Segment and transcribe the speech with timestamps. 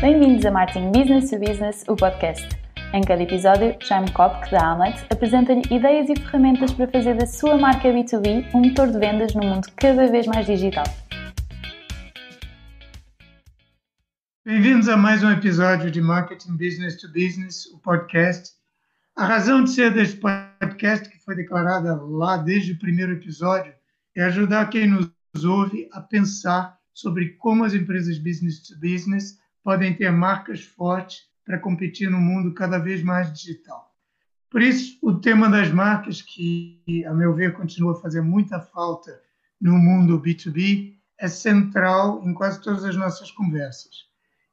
[0.00, 2.48] Bem-vindos a Marketing Business to Business, o podcast.
[2.94, 7.58] Em cada episódio, Jaime Kopk, da Amlet, apresenta-lhe ideias e ferramentas para fazer da sua
[7.58, 10.84] marca B2B um motor de vendas num mundo cada vez mais digital.
[14.44, 18.52] Bem-vindos a mais um episódio de Marketing Business to Business, o podcast.
[19.16, 23.74] A razão de ser deste podcast, que foi declarada lá desde o primeiro episódio,
[24.16, 25.10] é ajudar quem nos
[25.44, 29.36] ouve a pensar sobre como as empresas business to business
[29.68, 33.94] podem ter marcas fortes para competir no mundo cada vez mais digital.
[34.48, 39.20] Por isso, o tema das marcas, que, a meu ver, continua a fazer muita falta
[39.60, 44.06] no mundo B2B, é central em quase todas as nossas conversas.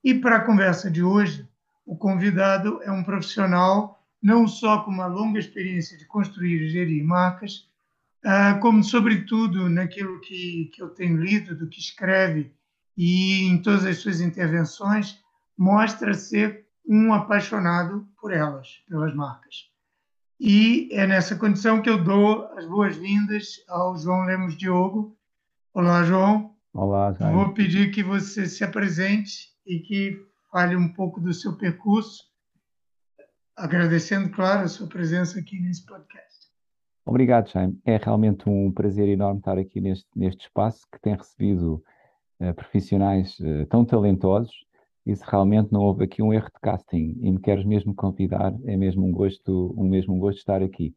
[0.04, 1.48] E para a conversa de hoje,
[1.86, 7.06] o convidado é um profissional não só com uma longa experiência de construir e gerir
[7.06, 7.70] marcas,
[8.22, 12.52] ah, como, sobretudo, naquilo que, que eu tenho lido, do que escreve
[12.98, 15.20] e em todas as suas intervenções,
[15.58, 19.70] mostra ser um apaixonado por elas, pelas marcas.
[20.40, 25.18] E é nessa condição que eu dou as boas-vindas ao João Lemos Diogo.
[25.74, 26.56] Olá, João.
[26.74, 27.34] Olá, Jair.
[27.34, 32.24] Vou pedir que você se apresente e que fale um pouco do seu percurso,
[33.56, 36.26] agradecendo, claro, a sua presença aqui nesse podcast.
[37.06, 37.80] Obrigado, Jaime.
[37.86, 41.84] É realmente um prazer enorme estar aqui neste, neste espaço que tem recebido
[42.56, 44.66] profissionais uh, tão talentosos
[45.06, 48.54] e se realmente não houve aqui um erro de casting e me queres mesmo convidar,
[48.66, 50.96] é mesmo um gosto, um mesmo um gosto estar aqui.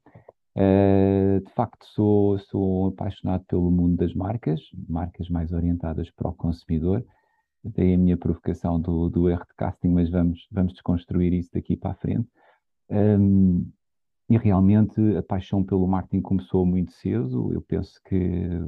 [0.57, 6.35] Uh, de facto, sou, sou apaixonado pelo mundo das marcas, marcas mais orientadas para o
[6.35, 7.05] consumidor.
[7.63, 11.77] Daí a minha provocação do, do erro de casting, mas vamos, vamos desconstruir isso daqui
[11.77, 12.29] para a frente.
[12.91, 13.71] Um,
[14.31, 17.53] e realmente a paixão pelo marketing começou muito cedo.
[17.53, 18.19] Eu penso que,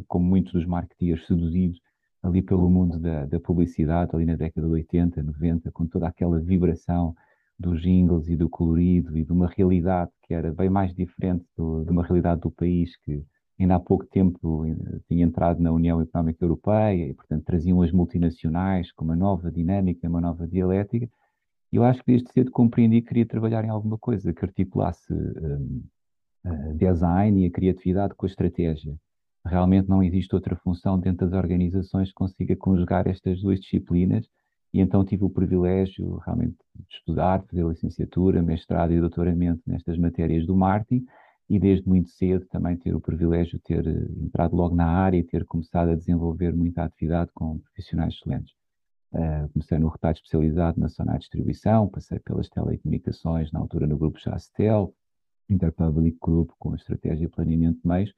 [0.06, 1.80] como muitos dos marketeers seduzidos
[2.22, 6.38] ali pelo mundo da, da, publicidade, ali na década de 80, 90, com toda aquela
[6.38, 7.14] vibração
[7.58, 11.84] dos jingles e do colorido e de uma realidade que era bem mais diferente do,
[11.84, 13.22] de uma realidade do país que
[13.58, 17.92] ainda há pouco tempo eh, tinha entrado na União Económica Europeia e, portanto, traziam as
[17.92, 21.08] multinacionais com uma nova dinâmica, uma nova dialética.
[21.70, 25.12] E eu acho que desde cedo compreendi que queria trabalhar em alguma coisa que articulasse
[25.12, 25.82] um,
[26.44, 28.96] uh, design e a criatividade com a estratégia.
[29.44, 34.26] Realmente não existe outra função dentro das organizações que consiga conjugar estas duas disciplinas.
[34.72, 40.46] E então tive o privilégio realmente de estudar, fazer licenciatura, mestrado e doutoramento nestas matérias
[40.46, 41.04] do marketing
[41.48, 45.18] e desde muito cedo também ter o privilégio de ter eh, entrado logo na área
[45.18, 48.54] e ter começado a desenvolver muita atividade com profissionais excelentes.
[49.12, 54.20] Uh, comecei no retalho especializado na Sonar Distribuição, passei pelas telecomunicações, na altura no grupo
[54.20, 54.94] Jastel,
[55.48, 58.14] Interpublic Group, com estratégia e planeamento de meios,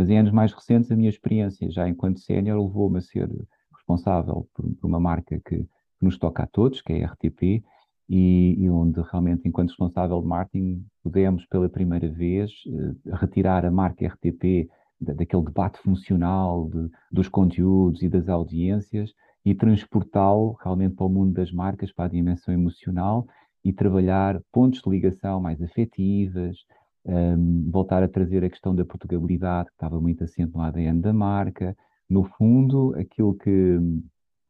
[0.00, 3.28] mas em anos mais recentes a minha experiência já enquanto sénior levou-me a ser
[3.70, 5.68] responsável por, por uma marca que, que,
[6.00, 7.62] nos toca a todos, que é a RTP,
[8.08, 13.70] e, e, onde realmente, enquanto responsável de marketing, pudemos pela primeira vez uh, retirar a
[13.70, 19.12] marca RTP da, daquele debate funcional de, dos conteúdos e das audiências
[19.44, 23.26] e transportá-lo realmente para o mundo das marcas, para a dimensão emocional
[23.62, 26.56] e trabalhar pontos de ligação mais afetivas,
[27.04, 31.12] um, voltar a trazer a questão da portugabilidade, que estava muito assente no ADN da
[31.12, 31.76] marca.
[32.08, 33.78] No fundo, aquilo que,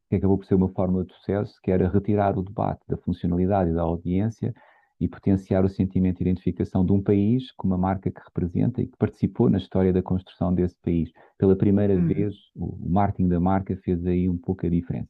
[0.09, 3.71] que acabou por ser uma fórmula de sucesso, que era retirar o debate da funcionalidade
[3.71, 4.55] e da audiência
[5.01, 8.87] e potenciar o sentimento de identificação de um país com uma marca que representa e
[8.87, 11.11] que participou na história da construção desse país.
[11.39, 12.07] Pela primeira uhum.
[12.07, 15.09] vez, o marketing da marca fez aí um pouco a diferença.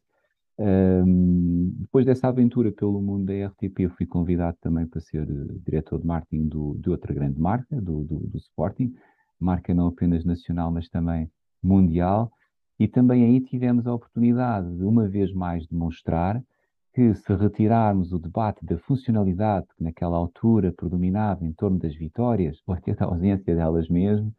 [0.62, 5.98] Um, depois dessa aventura pelo mundo da RTP, fui convidado também para ser uh, diretor
[5.98, 8.94] de marketing do, de outra grande marca, do, do, do Sporting,
[9.38, 11.30] marca não apenas nacional, mas também
[11.62, 12.30] mundial.
[12.78, 16.42] E também aí tivemos a oportunidade de, uma vez mais, demonstrar
[16.92, 22.60] que se retirarmos o debate da funcionalidade que naquela altura predominava em torno das vitórias,
[22.68, 24.30] ou até da ausência delas mesmo,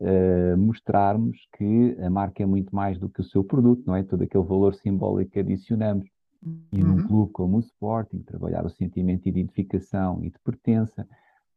[0.00, 4.02] uh, mostrarmos que a marca é muito mais do que o seu produto, não é?
[4.02, 6.06] Todo aquele valor simbólico que adicionamos.
[6.72, 7.06] E num uhum.
[7.06, 11.06] clube como o Sporting, trabalhar o sentimento de identificação e de pertença,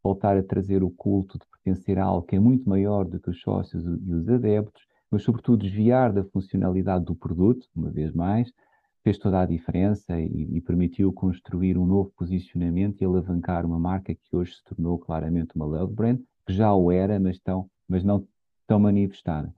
[0.04, 3.32] voltar a trazer o culto de pertencer a algo que é muito maior do que
[3.32, 8.52] os sócios e os adeptos, mas sobretudo desviar da funcionalidade do produto, uma vez mais,
[9.04, 14.16] fez toda a diferença e, e, permitiu construir um novo posicionamento e alavancar uma marca
[14.16, 18.04] que hoje se tornou claramente uma love brand, que já o era, mas, tão, mas
[18.04, 18.28] não
[18.68, 19.54] tão manifestada.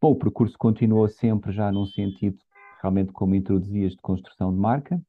[0.00, 2.38] Bom, o percurso continuou sempre já num sentido,
[2.80, 5.00] realmente como introduzias, de construção de marca,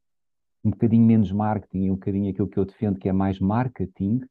[0.64, 4.22] um bocadinho menos marketing e um bocadinho aquilo que eu defendo que é mais marketing,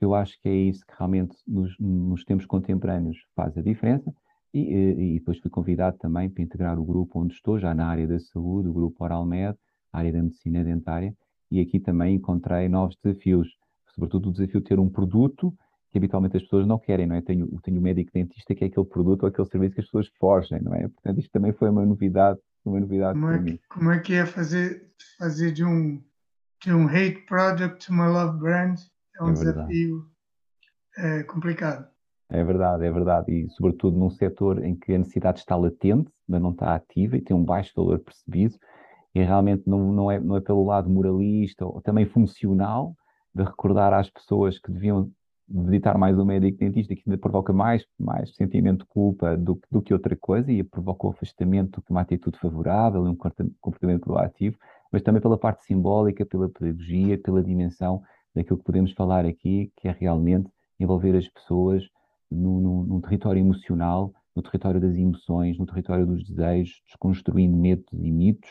[0.00, 4.12] eu acho que é isso que realmente nos, nos tempos contemporâneos faz a diferença,
[4.52, 8.06] e, e, depois fui convidado também para integrar o grupo onde estou, já na área
[8.06, 9.56] da saúde, o grupo Oralmed,
[9.92, 11.16] área da medicina dentária,
[11.50, 13.56] e aqui também encontrei novos desafios,
[13.94, 15.54] sobretudo o desafio de ter um produto
[15.92, 17.20] que habitualmente as pessoas não querem, não é?
[17.20, 20.08] Tenho, tenho o médico dentista que é aquele produto ou aquele serviço que as pessoas
[20.18, 20.88] fogem, não é?
[20.88, 23.58] Portanto, isto também foi uma novidade, uma novidade como para é, mim.
[23.68, 26.02] Como é que é fazer, fazer de um,
[26.64, 28.78] de um hate product uma love brand?
[29.20, 30.06] É um é desafio
[30.96, 31.86] é, complicado.
[32.30, 33.30] É verdade, é verdade.
[33.30, 37.20] E, sobretudo, num setor em que a necessidade está latente, mas não está ativa e
[37.20, 38.56] tem um baixo valor percebido,
[39.14, 42.96] e realmente não, não, é, não é pelo lado moralista ou também funcional
[43.34, 45.10] de recordar às pessoas que deviam
[45.52, 49.82] visitar mais um médico dentista, que ainda provoca mais, mais sentimento de culpa do, do
[49.82, 53.16] que outra coisa e provoca o afastamento do que uma atitude favorável, um
[53.60, 54.56] comportamento proativo,
[54.90, 58.02] mas também pela parte simbólica, pela pedagogia, pela dimensão
[58.34, 60.48] daquilo que podemos falar aqui, que é realmente
[60.80, 61.84] envolver as pessoas
[62.30, 68.10] num, num território emocional, no território das emoções, no território dos desejos, desconstruindo medos e
[68.10, 68.50] mitos,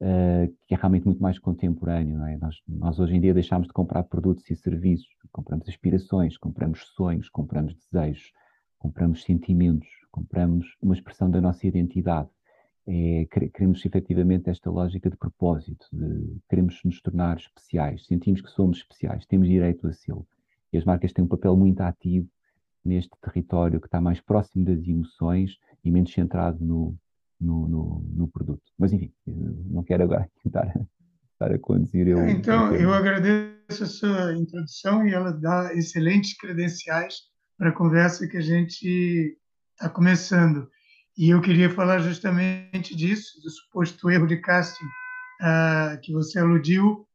[0.00, 2.22] uh, que é realmente muito mais contemporâneo.
[2.24, 2.36] É?
[2.38, 7.28] Nós, nós, hoje em dia deixamos de comprar produtos e serviços, compramos aspirações, compramos sonhos,
[7.28, 8.32] compramos desejos,
[8.78, 12.28] compramos sentimentos, compramos uma expressão da nossa identidade.
[12.86, 18.76] É, queremos efetivamente esta lógica de propósito, de, queremos nos tornar especiais, sentimos que somos
[18.78, 20.14] especiais, temos direito a ser.
[20.70, 22.28] E as marcas têm um papel muito ativo
[22.84, 26.94] neste território que está mais próximo das emoções e menos centrado no,
[27.44, 28.62] no, no, no produto.
[28.78, 30.66] Mas enfim, não quero agora estar,
[31.32, 32.26] estar a conduzir eu.
[32.28, 37.14] Então, eu agradeço a sua introdução e ela dá excelentes credenciais
[37.56, 39.38] para a conversa que a gente
[39.72, 40.68] está começando.
[41.16, 47.06] E eu queria falar justamente disso, do suposto erro de casting uh, que você aludiu,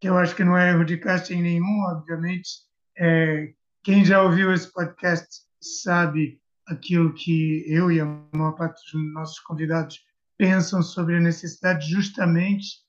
[0.00, 2.48] que eu acho que não é erro de casting nenhum, obviamente.
[2.98, 3.52] É,
[3.84, 5.28] quem já ouviu esse podcast
[5.60, 8.04] sabe aquilo que eu e a
[8.34, 10.00] maior parte dos nossos convidados
[10.36, 12.84] pensam sobre a necessidade justamente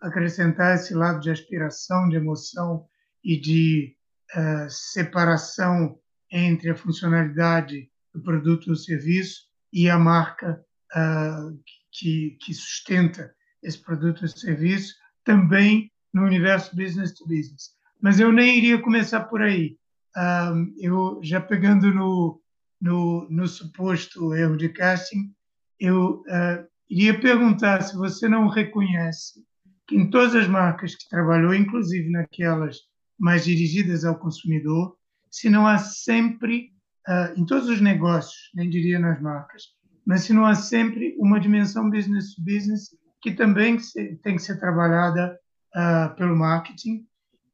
[0.00, 2.86] acrescentar esse lado de aspiração, de emoção
[3.24, 3.96] e de
[4.36, 5.98] uh, separação
[6.30, 9.42] entre a funcionalidade do produto ou serviço
[9.72, 11.60] e a marca uh,
[11.90, 14.94] que, que sustenta esse produto ou serviço,
[15.24, 17.70] também no universo business to business.
[18.00, 19.76] Mas eu nem iria começar por aí
[20.16, 22.40] um, eu já pegando no,
[22.80, 25.32] no, no, suposto erro de casting,
[25.80, 29.44] eu uh, iria perguntar se você não reconhece
[29.86, 32.76] que em todas as marcas que trabalhou, inclusive naquelas
[33.18, 34.96] mais dirigidas ao consumidor,
[35.30, 36.72] se não há sempre,
[37.08, 39.62] uh, em todos os negócios, nem diria nas marcas,
[40.06, 42.90] mas se não há sempre uma dimensão business to business
[43.20, 43.78] que também
[44.22, 45.38] tem que ser trabalhada
[45.74, 47.06] uh, pelo marketing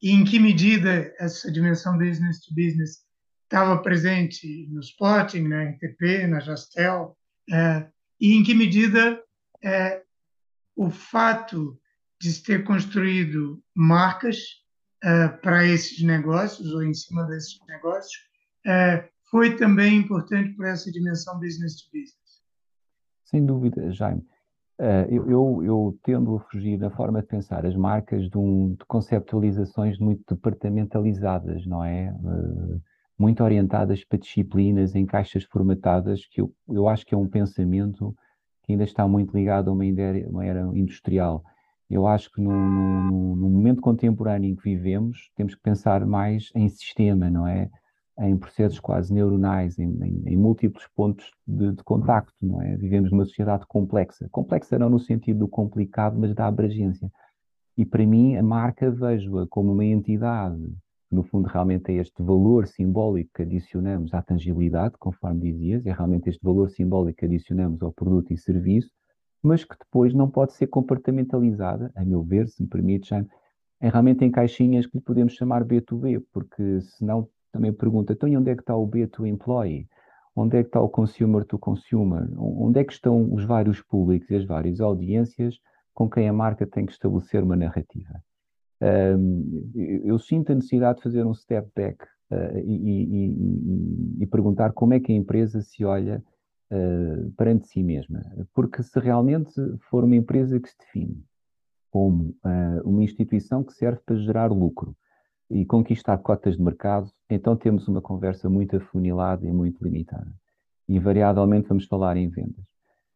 [0.02, 3.03] e em que medida essa dimensão business to business
[3.54, 7.16] estava presente no Sporting, na RTP, na Jastel,
[7.48, 7.86] é,
[8.20, 9.22] e em que medida
[9.62, 10.02] é,
[10.74, 11.78] o fato
[12.20, 14.38] de ter construído marcas
[15.04, 18.16] é, para esses negócios ou em cima desses negócios
[18.66, 22.42] é, foi também importante para essa dimensão business to business.
[23.24, 24.26] Sem dúvida, Jaime.
[24.80, 28.74] Uh, eu, eu, eu, tendo a fugir da forma de pensar as marcas de, um,
[28.74, 32.12] de conceptualizações muito departamentalizadas, não é?
[33.18, 38.14] Muito orientadas para disciplinas em caixas formatadas, que eu, eu acho que é um pensamento
[38.62, 41.44] que ainda está muito ligado a uma, ideia, uma era industrial.
[41.88, 46.50] Eu acho que no, no, no momento contemporâneo em que vivemos, temos que pensar mais
[46.54, 47.70] em sistema, não é?
[48.20, 52.76] em processos quase neuronais, em, em, em múltiplos pontos de, de, contacto, não é?
[52.76, 54.28] Vivemos numa sociedade complexa.
[54.30, 57.10] Complexa não no sentido do complicado, mas da abrangência.
[57.76, 60.62] E para mim, a marca vejo-a como uma entidade
[61.14, 66.28] no fundo, realmente é este valor simbólico que adicionamos à tangibilidade, conforme dizias, é realmente
[66.28, 68.90] este valor simbólico que adicionamos ao produto e serviço,
[69.42, 73.14] mas que depois não pode ser compartimentalizada, a meu ver, se me permite,
[73.80, 78.36] é realmente em caixinhas que lhe podemos chamar B2B, porque senão também pergunta, então e
[78.36, 79.86] onde é que está o B to employee?
[80.34, 82.28] Onde é que está o consumer to consumer?
[82.36, 85.60] Onde é que estão os vários públicos e as várias audiências
[85.92, 88.20] com quem a marca tem que estabelecer uma narrativa?
[90.04, 95.00] Eu sinto a necessidade de fazer um step back uh, e, e, perguntar como é
[95.00, 96.22] que a empresa se olha
[96.70, 98.20] uh, perante si mesma.
[98.52, 99.52] Porque se realmente
[99.90, 101.24] for uma empresa que se define
[101.90, 104.96] como uh, uma instituição que serve para gerar lucro,
[105.50, 110.32] e conquistar cotas de mercado, então temos uma conversa muito afunilada e muito limitada.
[110.88, 112.64] Invariavelmente vamos falar em vendas.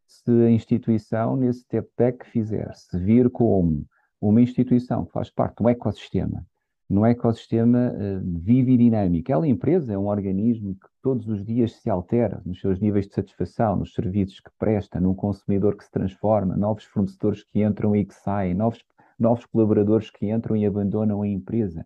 [0.06, 3.84] Se a instituição, nesse step back fizer, se vir como
[4.20, 6.44] uma instituição que faz parte de um ecossistema
[6.88, 9.30] num ecossistema uh, vivo e dinâmico.
[9.30, 13.14] Ela, empresa, é um organismo que todos os dias se altera nos seus níveis de
[13.14, 18.04] satisfação, nos serviços que presta, num consumidor que se transforma, novos fornecedores que entram e
[18.04, 18.82] que saem, novos,
[19.18, 21.84] novos colaboradores que entram e abandonam a empresa.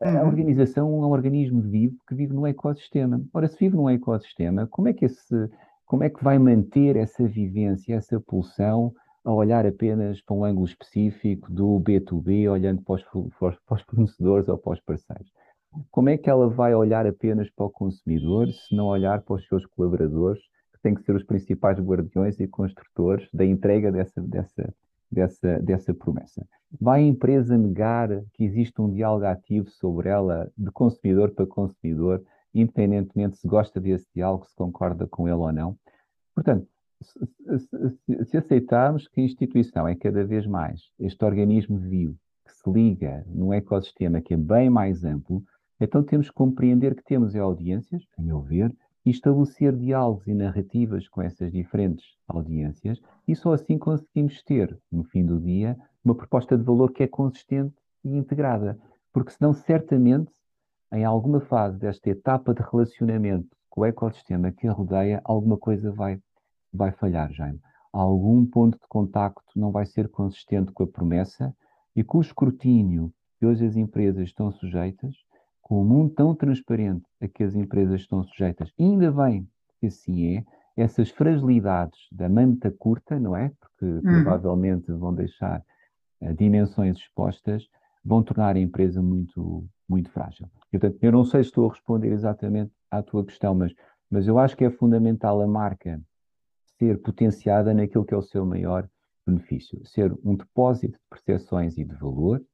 [0.00, 0.26] A Uhum.
[0.26, 3.22] organização é um organismo vivo que vive num ecossistema.
[3.32, 5.48] Ora, se vive num ecossistema, como é que, esse,
[5.86, 8.92] como é que vai manter essa vivência, essa pulsão,
[9.24, 13.02] a olhar apenas para um ângulo específico do B2B, olhando para os,
[13.38, 15.30] para os fornecedores ou para os parceiros?
[15.90, 19.46] Como é que ela vai olhar apenas para o consumidor, se não olhar para os
[19.46, 24.74] seus colaboradores, que têm que ser os principais guardiões e construtores da entrega dessa, dessa,
[25.10, 26.46] dessa, dessa promessa?
[26.80, 32.22] Vai a empresa negar que existe um diálogo ativo sobre ela, de consumidor para consumidor,
[32.54, 35.76] independentemente se gosta desse diálogo, se concorda com ele ou não?
[36.34, 36.66] Portanto,
[37.02, 42.70] se, se, aceitarmos que a instituição é cada vez mais este organismo vivo que se
[42.70, 45.42] liga num ecossistema que é bem mais amplo,
[45.80, 51.08] então temos que compreender que temos audiências, a meu ver, e estabelecer diálogos e narrativas
[51.08, 56.56] com essas diferentes audiências, e só assim conseguimos ter, no fim do dia, uma proposta
[56.56, 58.78] de valor que é consistente e integrada.
[59.12, 60.30] Porque senão, certamente,
[60.92, 65.90] em alguma fase desta etapa de relacionamento com o ecossistema que a rodeia, alguma coisa
[65.90, 66.20] vai,
[66.72, 67.60] vai falhar, Jaime.
[67.92, 71.54] Algum ponto de contacto não vai ser consistente com a promessa
[71.94, 75.14] e com o escrutínio que hoje as empresas estão sujeitas,
[75.60, 79.48] com o mundo tão transparente a que as empresas estão sujeitas, ainda bem
[79.78, 80.44] que assim é,
[80.76, 83.50] essas fragilidades da manta curta, não é?
[83.60, 84.00] Porque uhum.
[84.00, 85.62] provavelmente vão deixar
[86.20, 87.68] uh, dimensões expostas,
[88.04, 90.48] vão tornar a empresa muito, muito frágil.
[90.72, 93.72] E, portanto, eu não sei se estou a responder exatamente à tua questão, mas,
[94.10, 96.00] mas eu acho que é fundamental a marca
[96.82, 98.88] ser potenciada naquilo que é o seu maior
[99.24, 102.44] benefício, ser um depósito de percepções e de valor,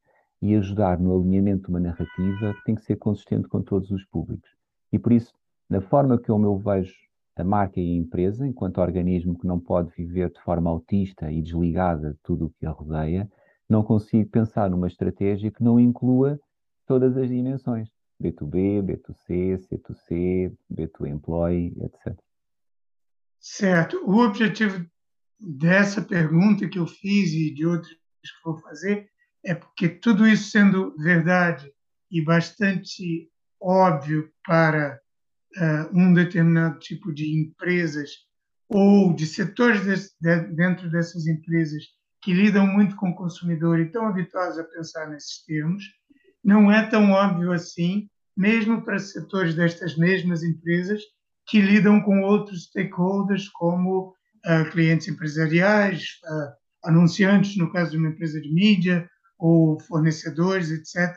[0.42, 4.04] e ajudar no alinhamento de uma narrativa que tem que ser consistente com todos os
[4.04, 4.50] públicos.
[4.92, 5.32] E por isso,
[5.68, 6.94] na forma que eu me vejo
[7.36, 11.40] a marca e a empresa, enquanto organismo que não pode viver de forma autista e
[11.40, 13.26] desligada de tudo o que a rodeia,
[13.66, 16.38] não consigo pensar numa estratégia que não inclua
[16.86, 17.88] todas as dimensões.
[18.22, 22.27] B2B, B2C, C2C, B2Employee, etc.
[23.40, 24.02] Certo.
[24.04, 24.84] O objetivo
[25.40, 29.08] dessa pergunta que eu fiz e de outras que vou fazer
[29.44, 31.72] é porque tudo isso sendo verdade
[32.10, 33.30] e bastante
[33.60, 35.00] óbvio para
[35.56, 38.10] uh, um determinado tipo de empresas
[38.68, 41.82] ou de setores de, de, dentro dessas empresas
[42.22, 45.84] que lidam muito com o consumidor e estão habituados a pensar nesses termos,
[46.44, 51.00] não é tão óbvio assim, mesmo para setores destas mesmas empresas
[51.48, 54.14] que lidam com outros stakeholders, como
[54.46, 61.16] uh, clientes empresariais, uh, anunciantes, no caso de uma empresa de mídia, ou fornecedores, etc.,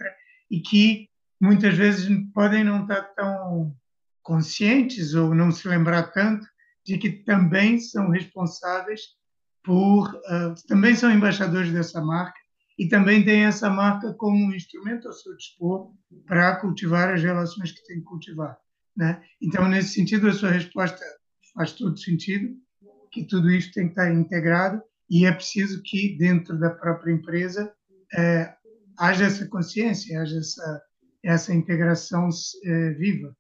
[0.49, 1.09] e que
[1.39, 3.75] muitas vezes podem não estar tão
[4.21, 6.45] conscientes ou não se lembrar tanto
[6.85, 9.01] de que também são responsáveis
[9.63, 12.39] por, uh, também são embaixadores dessa marca
[12.79, 15.91] e também têm essa marca como um instrumento ao seu dispor
[16.25, 18.57] para cultivar as relações que tem que cultivar.
[18.95, 19.21] Né?
[19.41, 20.99] Então, nesse sentido, a sua resposta
[21.53, 22.55] faz todo sentido,
[23.11, 27.73] que tudo isso tem que estar integrado e é preciso que, dentro da própria empresa,
[28.17, 28.53] é,
[28.97, 30.81] haja essa consciência, haja essa,
[31.23, 32.29] essa integração
[32.63, 33.35] é, viva.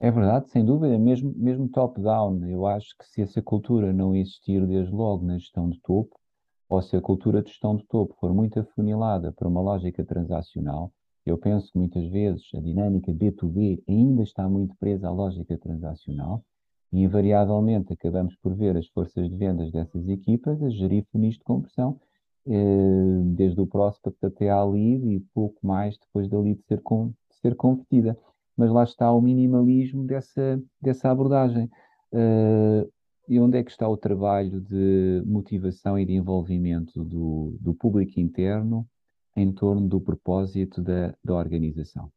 [0.00, 2.44] É verdade, sem dúvida, mesmo, mesmo top-down.
[2.48, 6.18] Eu acho que se essa cultura não existir desde logo na gestão de topo,
[6.68, 10.92] ou se a cultura de gestão de topo for muito afunilada para uma lógica transacional,
[11.24, 16.44] eu penso que muitas vezes a dinâmica B2B ainda está muito presa à lógica transacional
[16.92, 21.44] e, invariavelmente, acabamos por ver as forças de vendas dessas equipas a gerir funis de
[21.44, 22.00] compressão
[22.46, 27.08] eh, desde o prospect até à lead e pouco mais depois da lead ser, com,
[27.08, 28.18] de ser convertida.
[28.56, 31.70] Mas lá está o minimalismo dessa, dessa abordagem.
[32.12, 32.86] Uh,
[33.26, 38.20] e onde é que está o trabalho de motivação e de envolvimento do, do público
[38.20, 38.86] interno
[39.36, 42.10] em torno do propósito da, da organização?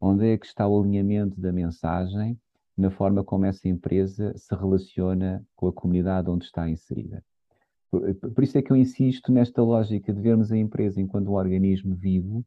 [0.00, 2.38] Onde é que está o alinhamento da mensagem
[2.76, 7.24] na forma como essa empresa se relaciona com a comunidade onde está inserida?
[7.90, 11.34] Por, por, isso é que eu insisto nesta lógica de vermos a empresa enquanto um
[11.34, 12.44] organismo vivo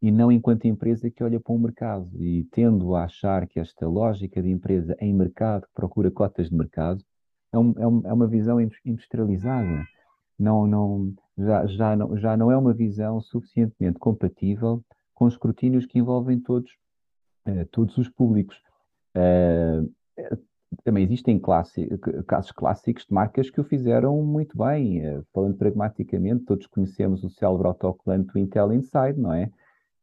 [0.00, 2.10] e não enquanto empresa que olha para o mercado.
[2.16, 6.56] E tendo a achar que esta lógica de empresa em mercado, que procura cotas de
[6.56, 7.04] mercado,
[7.52, 9.86] é, um, é, um, é uma visão industrializada.
[10.38, 14.82] Não, não, já, já, não, já não é uma visão suficientemente compatível
[15.14, 16.70] com os escrutínios que envolvem todos,
[17.44, 18.60] eh, todos os públicos.
[19.14, 19.82] Eh,
[20.84, 25.00] também existem casos clássicos de marcas que o fizeram muito bem.
[25.00, 29.50] Uh, falando pragmaticamente, todos conhecemos o célebre autocolante Intel Inside, não é?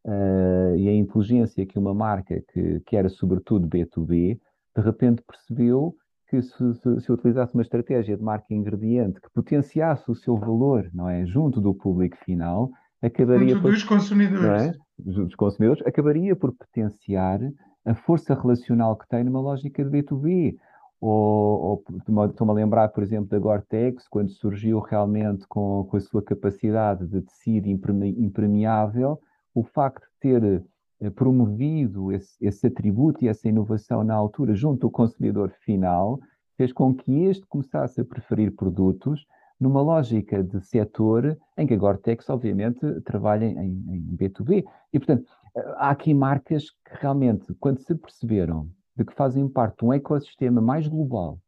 [0.06, 4.40] uh, e a inteligência que uma marca que, que era sobretudo B2B,
[4.76, 5.96] de repente percebeu
[6.36, 10.90] que se, se, se, utilizasse uma estratégia de marca ingrediente que potenciasse o seu valor,
[10.94, 12.70] não é, junto do público final,
[13.02, 14.74] acabaria junto por, dos consumidores, é?
[15.00, 17.40] dos consumidores, acabaria por potenciar
[17.86, 20.56] a força relacional que tem numa lógica de B2B.
[21.02, 26.00] Ou, ou estou-me a lembrar, por exemplo, da Gore-Tex, quando surgiu realmente com, com a
[26.00, 29.20] sua capacidade de tecido impermeável,
[29.54, 30.64] o facto de ter
[31.12, 36.20] promovido esse, esse atributo e essa inovação na altura junto ao consumidor final,
[36.58, 39.26] fez com que este começasse a preferir produtos
[39.60, 44.66] numa lógica de setor em que a Gore-Tex, obviamente, trabalha em, em, B2B.
[44.94, 49.80] E, portanto, eh, há aqui marcas que realmente, quando se perceberam de que fazem parte
[49.80, 51.40] de um ecossistema mais global,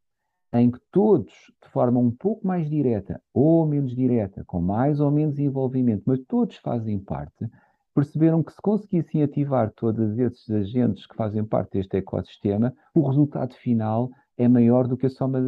[0.52, 5.10] em que todos, de forma um pouco mais direta ou menos direta, com mais ou
[5.10, 7.46] menos envolvimento, mas todos fazem parte,
[7.98, 13.54] perceberam que se conseguissem ativar todos esses agentes que fazem parte deste ecossistema, o resultado
[13.54, 15.40] final é maior do que a soma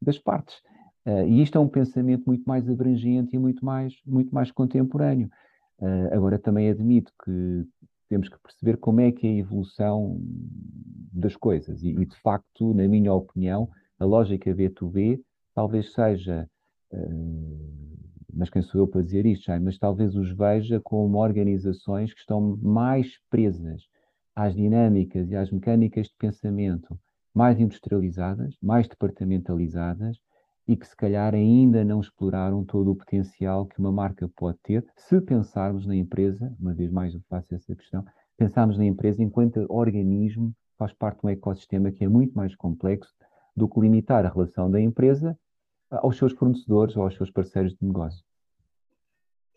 [0.00, 0.56] das partes.
[1.04, 5.28] Uh, e isto é um pensamento muito mais abrangente e muito mais, muito mais contemporâneo.
[5.78, 7.66] Uh, agora, também admito que
[8.08, 10.18] temos que perceber como é que é a evolução
[11.12, 11.82] das coisas.
[11.82, 13.68] E, e de facto, na minha opinião,
[14.00, 15.20] a lógica B2B
[15.54, 16.48] talvez seja.
[16.90, 17.87] Uh,
[18.38, 19.58] mas quem sou eu para dizer isto, já?
[19.58, 23.82] mas talvez os veja como organizações que estão mais presas
[24.34, 26.96] às dinâmicas e às mecânicas de pensamento
[27.34, 30.18] mais industrializadas, mais departamentalizadas
[30.68, 34.86] e que se calhar ainda não exploraram todo o potencial que uma marca pode ter
[34.96, 38.04] se pensarmos na empresa, uma vez mais eu faço essa questão,
[38.36, 43.12] pensarmos na empresa enquanto organismo faz parte de um ecossistema que é muito mais complexo
[43.56, 45.36] do que limitar a relação da empresa
[45.90, 48.27] aos seus fornecedores ou aos seus parceiros de negócio.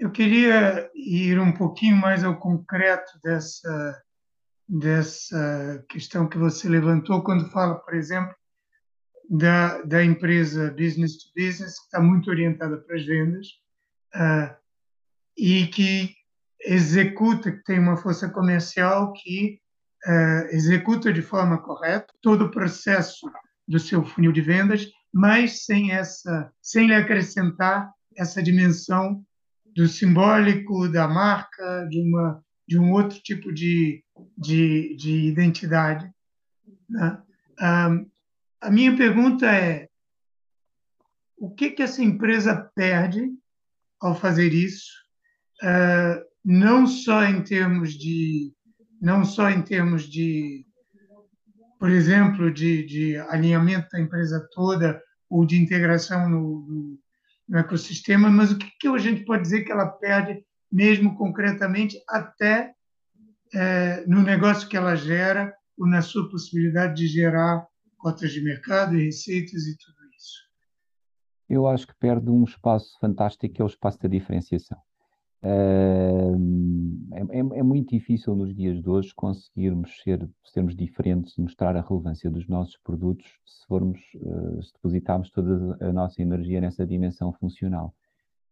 [0.01, 4.03] Eu queria ir um pouquinho mais ao concreto dessa,
[4.67, 8.35] dessa questão que você levantou quando fala, por exemplo,
[9.29, 13.47] da, da empresa business to business, que está muito orientada para as vendas
[14.15, 14.57] uh,
[15.37, 16.15] e que
[16.59, 19.61] executa, que tem uma força comercial que
[20.07, 23.31] uh, executa de forma correta todo o processo
[23.67, 29.23] do seu funil de vendas mas sem essa, sem lhe acrescentar essa dimensão
[29.75, 34.01] do simbólico da marca, de uma de um outro tipo de,
[34.37, 36.09] de, de identidade.
[36.89, 37.21] Né?
[38.61, 39.89] A minha pergunta é
[41.37, 43.29] o que que essa empresa perde
[43.99, 44.89] ao fazer isso,
[46.45, 48.53] não só em termos de
[49.01, 50.65] não só em termos de
[51.81, 56.99] por exemplo, de, de alinhamento da empresa toda ou de integração no, no,
[57.51, 62.01] no ecossistema, mas o que, que a gente pode dizer que ela perde, mesmo concretamente,
[62.07, 62.73] até
[63.53, 68.97] é, no negócio que ela gera ou na sua possibilidade de gerar cotas de mercado
[68.97, 70.39] e receitas e tudo isso?
[71.49, 74.79] Eu acho que perde um espaço fantástico, que é o espaço da diferenciação.
[75.43, 75.49] É,
[77.31, 81.81] é, é, muito difícil nos dias de hoje conseguirmos ser, sermos diferentes e mostrar a
[81.81, 87.33] relevância dos nossos produtos se formos, uh, se depositarmos toda a nossa energia nessa dimensão
[87.33, 87.95] funcional.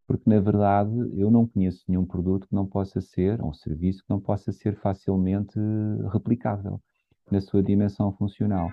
[0.07, 4.09] Porque, na verdade, eu não conheço nenhum produto que não possa ser, ou serviço que
[4.09, 5.59] não possa ser facilmente
[6.11, 6.81] replicável
[7.31, 8.71] na sua dimensão funcional.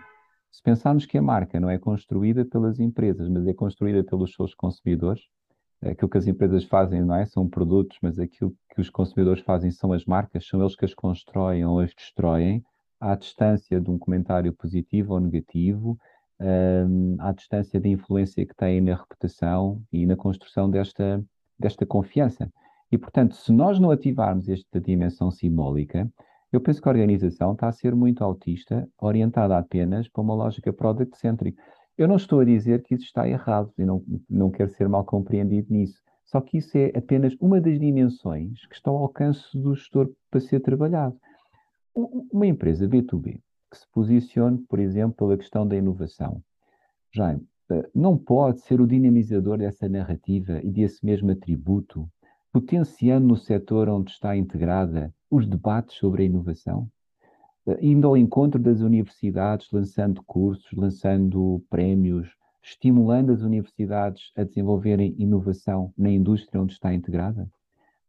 [0.50, 4.54] Se pensarmos que a marca não é construída pelas empresas, mas é construída pelos seus
[4.54, 5.28] consumidores,
[5.82, 7.26] aquilo que as empresas fazem, não é?
[7.26, 10.94] São produtos, mas aquilo que os consumidores fazem são as marcas, são eles que as
[10.94, 12.64] constroem ou as destroem,
[13.00, 15.98] à distância de um comentário positivo ou negativo,
[16.40, 21.24] um, à distância da influência que têm na reputação e na construção desta,
[21.58, 22.50] desta confiança.
[22.90, 26.10] E, portanto, se nós não ativarmos esta dimensão simbólica,
[26.52, 30.72] eu penso que a organização está a ser muito autista, orientada apenas para uma lógica
[30.72, 31.58] product-centric.
[31.96, 35.04] Eu não estou a dizer que isso está errado e não, não quero ser mal
[35.04, 36.02] compreendido nisso.
[36.26, 40.40] Só que isso é apenas uma das dimensões que está ao alcance do gestor para
[40.40, 41.16] ser trabalhado.
[41.94, 46.42] Uma empresa B2B que se posicione, por exemplo, pela questão da inovação,
[47.12, 47.32] já
[47.70, 52.08] eh, não pode ser o dinamizador dessa narrativa e desse mesmo atributo,
[52.52, 56.88] potenciando no setor onde está integrada os debates sobre a inovação?
[57.80, 62.28] Indo ao encontro das universidades, lançando cursos, lançando prémios,
[62.62, 67.48] estimulando as universidades a desenvolverem inovação na indústria onde está integrada?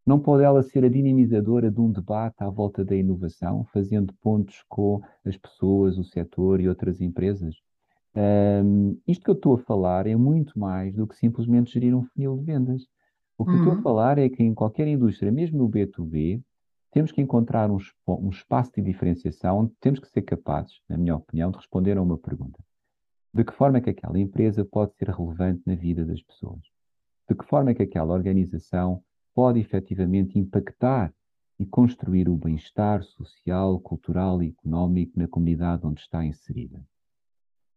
[0.06, 4.64] Não pode ela ser a dinamizadora de um debate à volta da inovação, fazendo pontos
[4.70, 7.56] com as pessoas, o setor e outras empresas?
[8.16, 12.04] Um, isto que eu estou a falar é muito mais do que simplesmente gerir um
[12.04, 12.88] funil de vendas.
[13.38, 13.58] O que uhum.
[13.58, 13.82] eu estou a uhum.
[13.84, 16.42] falar é que em qualquer indústria, mesmo no B2B,
[16.98, 21.16] temos que encontrar um, um espaço de diferenciação onde temos que ser capazes, na minha
[21.16, 22.58] opinião, de responder a uma pergunta.
[23.32, 26.60] De que forma é que aquela empresa pode ser relevante na vida das pessoas?
[27.30, 29.04] De que forma é que aquela organização
[29.36, 31.14] pode efetivamente impactar
[31.60, 36.84] e construir o bem-estar social, cultural e económico na comunidade onde está inserida?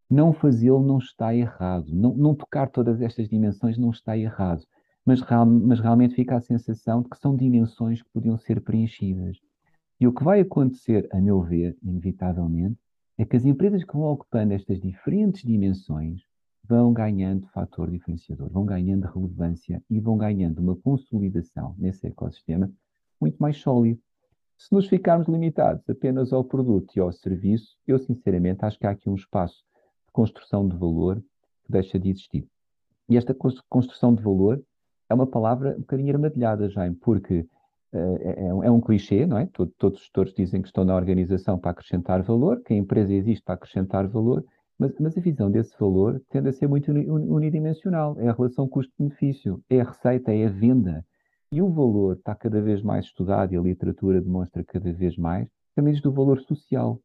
[0.08, 1.94] Não fazê-lo não está errado.
[1.94, 4.64] Não, não, tocar todas estas dimensões não está errado.
[5.10, 9.40] Mas, real, mas realmente fica a sensação de que são dimensões que podiam ser preenchidas.
[9.98, 12.78] E o que vai acontecer, a meu ver, inevitavelmente,
[13.18, 16.22] é que as empresas que vão ocupando estas diferentes dimensões
[16.62, 22.70] vão ganhando fator diferenciador, vão ganhando relevância e vão ganhando uma consolidação nesse ecossistema
[23.20, 24.00] muito mais sólido.
[24.56, 28.90] Se nos ficarmos limitados apenas ao produto e ao serviço, eu sinceramente acho que há
[28.90, 29.64] aqui um espaço
[30.12, 31.20] construção de valor
[31.64, 32.46] que deixa de existir.
[33.08, 33.34] E esta
[33.68, 34.62] construção de valor
[35.10, 37.40] é uma palavra um bocadinho armadilhada, Jaime, porque
[37.92, 39.46] uh, é, é, um clichê, não é?
[39.52, 43.12] Todo, todos os gestores dizem que estão na organização para acrescentar valor, que a empresa
[43.12, 44.44] existe para acrescentar valor,
[44.78, 48.16] mas, mas a visão desse valor tende a ser muito unidimensional.
[48.18, 51.04] É a relação custo-benefício, é a receita, é a venda.
[51.52, 55.48] E o valor está cada vez mais estudado e a literatura demonstra cada vez mais.
[55.74, 57.00] Também existe o valor social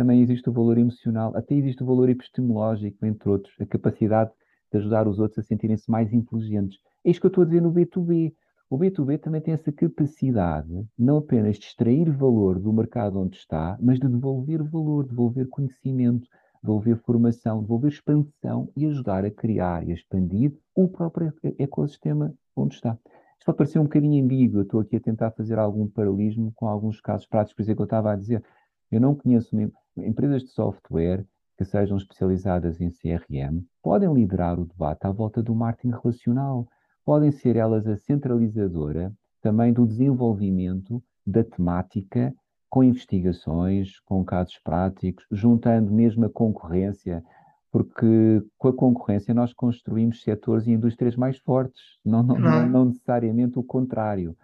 [0.00, 4.30] também existe o valor emocional, até existe o valor epistemológico, entre outros, a capacidade
[4.70, 6.78] de ajudar os outros a sentirem-se mais inteligentes.
[7.04, 8.32] É isto que eu estou a dizer no B2B.
[8.68, 13.76] O B2B também tem essa capacidade, não apenas de extrair valor do mercado onde está,
[13.80, 16.28] mas de devolver valor, devolver conhecimento,
[16.62, 22.76] devolver formação, devolver expansão e ajudar a criar e a expandir o próprio ecossistema onde
[22.76, 22.96] está.
[23.38, 26.68] Isto pode parecer um bocadinho ambíguo, eu estou aqui a tentar fazer algum paralelismo com
[26.68, 28.44] alguns casos práticos, por exemplo, que eu estava a dizer,
[28.92, 29.56] eu não conheço
[29.96, 31.24] empresas de software
[31.60, 36.66] que sejam especializadas em CRM podem liderar o debate à volta do marketing relacional.
[37.04, 42.34] Podem ser elas a centralizadora também do desenvolvimento da temática
[42.70, 47.22] com investigações, com casos práticos, juntando mesmo a concorrência,
[47.70, 52.84] porque com a concorrência nós construímos setores e indústrias mais fortes, não, não, não, não
[52.86, 54.34] necessariamente o contrário.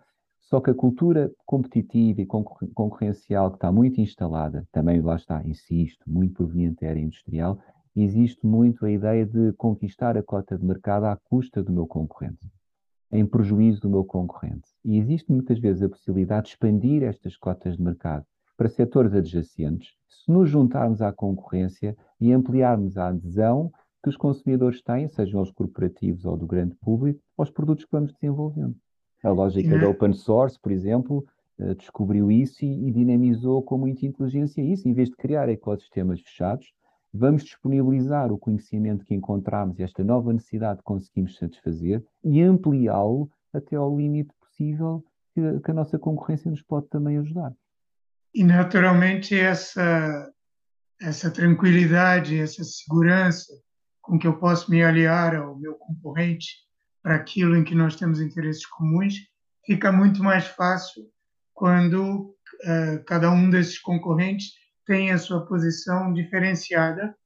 [0.48, 6.08] Só que a cultura competitiva e concorrencial que está muito instalada, também lá está, insisto,
[6.08, 7.58] muito proveniente da área industrial,
[7.96, 12.48] existe muito a ideia de conquistar a cota de mercado à custa do meu concorrente,
[13.10, 14.68] em prejuízo do meu concorrente.
[14.84, 18.24] E existe muitas vezes a possibilidade de expandir estas cotas de mercado
[18.56, 24.80] para setores adjacentes, se nos juntarmos à concorrência e ampliarmos a adesão que os consumidores
[24.80, 28.76] têm, sejam os corporativos ou do grande público, aos produtos que vamos desenvolvendo.
[29.26, 31.26] A lógica da open source, por exemplo,
[31.58, 34.88] eh, descobriu isso e, dinamizou com muita inteligência isso.
[34.88, 36.72] Em vez de criar ecossistemas fechados,
[37.12, 43.74] vamos disponibilizar o conhecimento que encontramos, esta nova necessidade que conseguimos satisfazer e ampliá-lo até
[43.74, 47.52] ao limite possível que, que, a nossa concorrência nos pode também ajudar.
[48.32, 50.32] E naturalmente essa
[51.02, 53.52] essa tranquilidade, essa segurança
[54.00, 56.65] com que eu posso me aliar ao meu concorrente
[57.06, 59.14] para aquilo em que nós temos interesses comuns,
[59.64, 61.04] fica muito mais fácil
[61.54, 67.16] quando uh, cada um desses concorrentes tem a sua posição diferenciada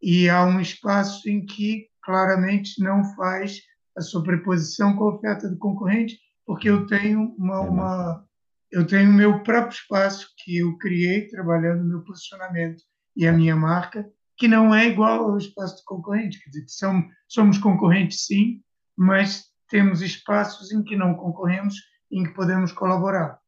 [0.00, 3.60] e há um espaço em que claramente não faz
[3.98, 6.16] a sobreposição com a oferta do concorrente,
[6.46, 8.24] porque eu tenho uma, é uma
[8.70, 12.84] eu tenho o meu próprio espaço que eu criei trabalhando o meu posicionamento
[13.16, 16.40] e a minha marca, que não é igual ao espaço do concorrente.
[16.40, 18.62] Quer dizer, são, somos concorrentes, sim,
[18.96, 21.74] mas temos espaços em que não concorremos,
[22.10, 23.38] em que podemos colaborar.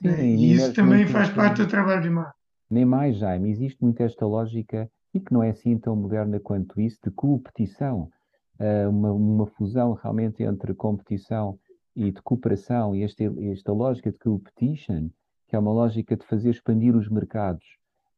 [0.00, 2.34] Sim, e isso também faz parte do trabalho de marca.
[2.70, 3.50] Nem mais, Jaime.
[3.50, 8.10] Existe muito esta lógica, e que não é assim tão moderna quanto isso, de competição.
[8.58, 11.58] Uh, uma, uma, fusão realmente entre competição
[11.94, 15.10] e de cooperação, e esta, esta lógica de competition,
[15.46, 17.64] que é uma lógica de fazer expandir os mercados,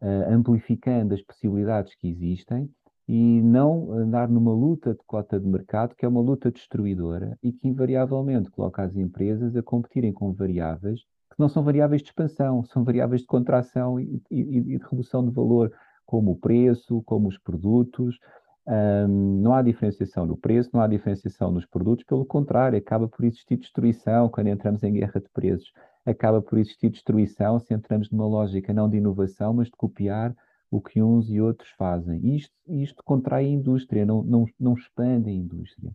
[0.00, 2.70] uh, amplificando as possibilidades que existem,
[3.08, 7.50] e não andar numa luta de cota de mercado, que é uma luta destruidora e
[7.50, 11.00] que invariavelmente coloca as empresas a competirem com variáveis
[11.38, 15.24] que não são variáveis de expansão, são variáveis de contração e, e, e de redução
[15.24, 15.72] de valor,
[16.04, 18.18] como o preço, como os produtos.
[18.66, 23.24] Um, não há diferenciação no preço, não há diferenciação nos produtos, pelo contrário, acaba por
[23.24, 25.72] existir destruição quando entramos em guerra de preços.
[26.04, 30.34] Acaba por existir destruição se entramos numa lógica não de inovação, mas de copiar
[30.70, 32.34] o que uns e outros fazem.
[32.34, 35.94] Isto, isto contrai a indústria, não, não, não expande a indústria.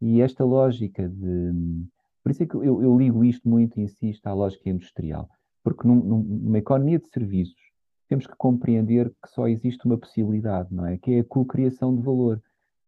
[0.00, 1.52] E esta lógica de.
[2.22, 5.28] Por isso é que eu, eu ligo isto muito e insisto à lógica industrial.
[5.62, 7.60] Porque num, numa economia de serviços,
[8.08, 10.98] temos que compreender que só existe uma possibilidade, não é?
[10.98, 12.42] Que é a cocriação de valor.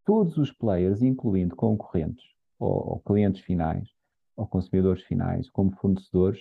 [0.04, 2.24] Todos os players, incluindo concorrentes,
[2.58, 3.88] ou, ou clientes finais,
[4.36, 6.40] ou consumidores finais, como fornecedores,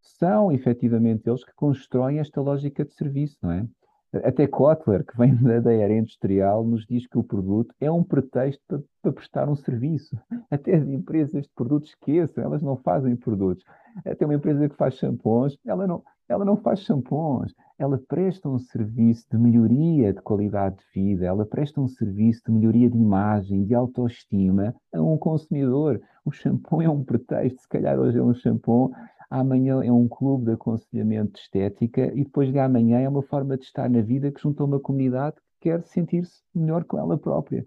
[0.00, 3.66] são efetivamente eles que constroem esta lógica de serviço, não é?
[4.12, 8.02] Até Kotler, que vem da, da era industrial, nos diz que o produto é um
[8.02, 10.18] pretexto para, para, prestar um serviço.
[10.50, 13.64] Até as empresas de produtos esqueçam, elas não fazem produtos.
[14.04, 18.58] Até uma empresa que faz shampoos, ela não, ela não faz shampoos, ela presta um
[18.58, 23.64] serviço de melhoria de qualidade de vida, ela presta um serviço de melhoria de imagem,
[23.64, 26.00] de autoestima a um consumidor.
[26.24, 28.92] O shampoo é um pretexto, se calhar hoje é um shampoo,
[29.28, 33.56] amanhã é um clube de aconselhamento de estética e depois de amanhã é uma forma
[33.56, 37.64] de estar na vida que junta uma comunidade que quer sentir-se melhor com ela própria.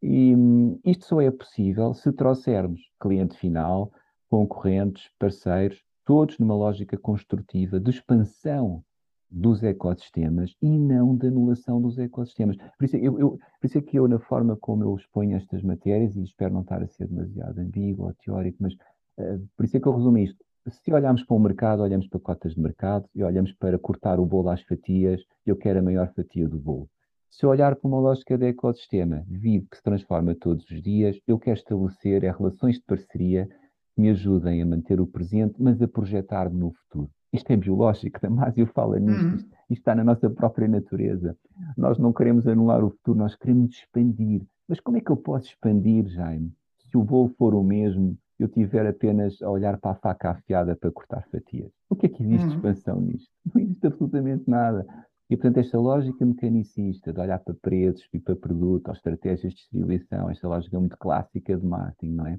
[0.00, 3.90] E hum, isto só é possível se trouxermos cliente final,
[4.28, 8.82] concorrentes, parceiros, todos numa lógica construtiva de expansão
[9.30, 12.56] dos ecossistemas e não de anulação dos ecossistemas.
[12.78, 15.62] Por isso, eu, eu, por isso é que eu, na forma como eu exponho estas
[15.62, 18.72] matérias, e espero não estar a ser demasiado ambíguo ou teórico, mas
[19.18, 22.20] uh, por isso é que eu resumo isto se olharmos para o mercado, olhamos para
[22.20, 26.12] cotas de mercado e olhamos para cortar o bolo às fatias, eu quero a maior
[26.12, 26.88] fatia do bolo.
[27.30, 31.38] Se olhar para uma lógica de ecossistema, vivo que se transforma todos os dias, eu
[31.38, 33.48] quero estabelecer é, relações de parceria
[33.96, 37.10] me ajudem a manter o presente, mas a projetar-me no futuro.
[37.32, 39.34] Isto é biológico, Damásio fala nisto, uhum.
[39.34, 41.36] isto, isto está na nossa própria natureza.
[41.76, 44.42] Nós não queremos anular o futuro, nós queremos expandir.
[44.68, 46.52] Mas como é que eu posso expandir, Jaime,
[46.90, 50.76] se o bolo for o mesmo eu tiver apenas a olhar para a faca afiada
[50.76, 51.72] para cortar fatias.
[51.88, 52.54] O que é que existe uhum.
[52.54, 53.30] expansão nisto?
[53.54, 54.86] Não existe absolutamente nada.
[55.28, 59.60] E, portanto, esta lógica mecanicista de olhar para preços e para produto, ou estratégias de
[59.60, 62.38] distribuição, esta lógica muito clássica de marketing, não é?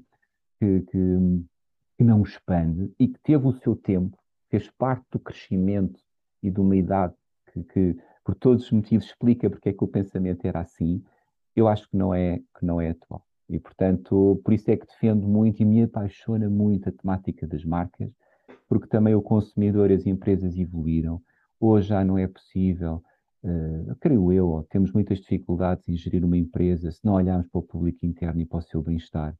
[0.58, 1.44] Que, que,
[1.96, 4.18] que não expande e que teve o seu tempo,
[4.48, 6.00] fez parte do crescimento
[6.42, 7.14] e de uma idade
[7.52, 11.02] que, que, por todos os motivos, explica porque é que o pensamento era assim,
[11.54, 13.24] eu acho que não é, que não é atual.
[13.48, 17.64] E, portanto, por isso é que defendo muito e me apaixona muito a temática das
[17.64, 18.10] marcas,
[18.68, 21.22] porque também o consumidor e as empresas evoluíram.
[21.58, 23.02] Hoje já não é possível,
[23.42, 27.62] uh, creio eu, temos muitas dificuldades em gerir uma empresa se não olharmos para o
[27.62, 29.34] público interno e para o seu bem-estar.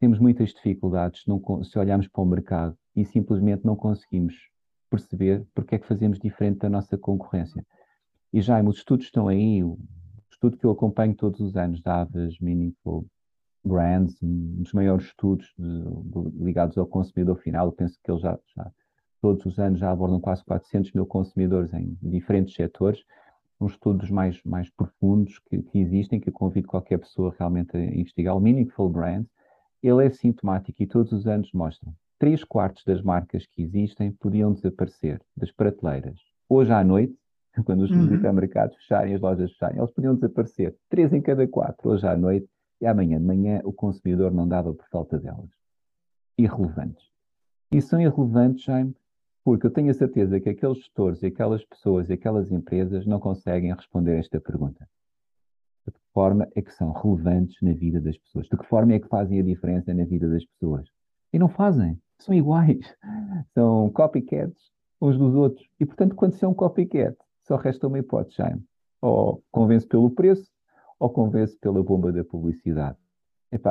[0.00, 4.34] Temos muitas dificuldades não, se olharmos para o mercado e simplesmente não conseguimos
[4.88, 7.64] perceber porque é que fazemos diferente da nossa concorrência.
[8.32, 9.78] E já os estudos estão aí, o
[10.30, 12.08] estudo que eu acompanho todos os anos da
[12.40, 13.06] Meaningful
[13.62, 17.66] Brands, um dos maiores estudos de, de, ligados ao consumidor final.
[17.66, 18.72] Eu penso que eles já, já,
[19.20, 23.04] todos os anos já abordam quase 400 mil consumidores em diferentes setores.
[23.60, 27.76] Um estudo dos mais, mais profundos que, que existem, que eu convido qualquer pessoa realmente
[27.76, 28.34] a investigar.
[28.34, 29.26] O Meaningful Brand,
[29.82, 31.94] ele é sintomático e todos os anos mostram.
[32.18, 36.18] Três quartos das marcas que existem podiam desaparecer das prateleiras.
[36.48, 37.16] Hoje à noite,
[37.64, 38.08] quando os uhum.
[38.08, 40.76] supermercados fecharem, as lojas fecharem, eles podiam desaparecer.
[40.88, 41.90] Três em cada quatro.
[41.90, 42.48] Hoje à noite
[42.80, 45.50] e amanhã de manhã o consumidor não dava por falta delas.
[46.36, 47.10] Irrelevantes.
[47.72, 48.94] E são irrelevantes, Jaime,
[49.44, 53.18] porque eu tenho a certeza que aqueles gestores e aquelas pessoas e aquelas empresas não
[53.18, 54.88] conseguem responder esta pergunta.
[56.12, 58.46] Forma é que são relevantes na vida das pessoas?
[58.46, 60.86] De que forma é que fazem a diferença na vida das pessoas?
[61.32, 61.98] E não fazem.
[62.18, 62.96] São iguais.
[63.54, 64.70] São copycats
[65.00, 65.66] uns dos outros.
[65.78, 68.62] E, portanto, quando são um copycat, só resta uma hipótese, Jaime.
[69.00, 70.50] Ou convence pelo preço,
[70.98, 72.98] ou convence pela bomba da publicidade?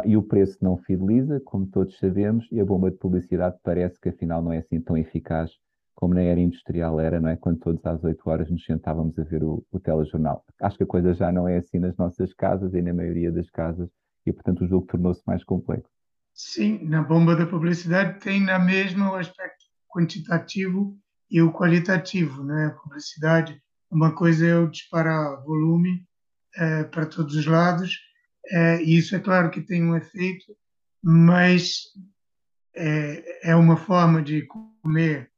[0.06, 4.10] E o preço não fideliza, como todos sabemos, e a bomba de publicidade parece que
[4.10, 5.52] afinal não é assim tão eficaz
[5.99, 7.35] como na era industrial era, não é?
[7.35, 10.45] Quando todos às 8 horas nos sentávamos a ver o, o telejornal.
[10.62, 13.49] Acho que a coisa já não é assim nas nossas casas e na maioria das
[13.49, 13.89] casas,
[14.25, 15.91] e portanto o jogo tornou-se mais complexo.
[16.33, 20.97] Sim, na bomba da publicidade tem na mesma o aspecto quantitativo
[21.29, 22.67] e o qualitativo, né?
[22.67, 26.07] A publicidade, uma coisa é o disparar volume
[26.55, 27.99] uh, para todos os lados,
[28.53, 30.55] uh, e isso é claro que tem um efeito,
[31.03, 31.81] mas
[32.73, 34.47] é, é uma forma de
[34.81, 35.29] comer,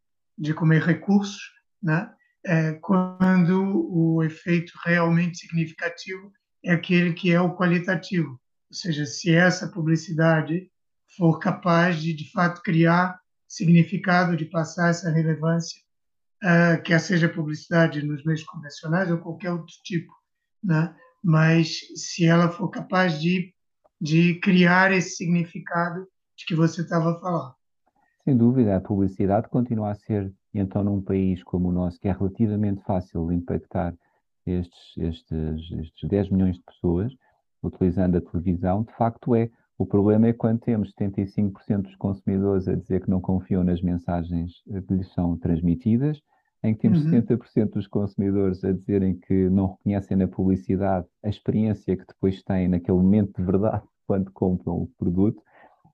[0.42, 1.40] de comer recursos,
[1.82, 2.12] né?
[2.44, 6.34] É, quando o efeito realmente significativo
[6.66, 8.32] é aquele que é o qualitativo.
[8.32, 10.72] Ou seja, se essa publicidade
[11.16, 15.80] for capaz de, de fato, criar significado, de passar essa relevância,
[16.44, 20.12] uh, quer seja publicidade nos meios convencionais ou qualquer outro tipo,
[20.64, 20.96] né?
[21.24, 23.54] mas se ela for capaz de,
[24.00, 27.54] de criar esse significado de que você estava falar.
[28.24, 32.12] Sem dúvida, a publicidade continua a ser, então, num país como o nosso, que é
[32.12, 33.96] relativamente fácil impactar
[34.46, 37.14] estes, estes, estes 10 milhões de pessoas
[37.64, 39.50] utilizando a televisão, de facto é.
[39.78, 44.52] O problema é quando temos 75% dos consumidores a dizer que não confiam nas mensagens
[44.88, 46.22] que lhes são transmitidas
[46.64, 47.12] em que temos uhum.
[47.12, 52.68] 70% dos consumidores a dizerem que não reconhecem na publicidade a experiência que depois têm
[52.68, 55.42] naquele momento de verdade quando compram o produto,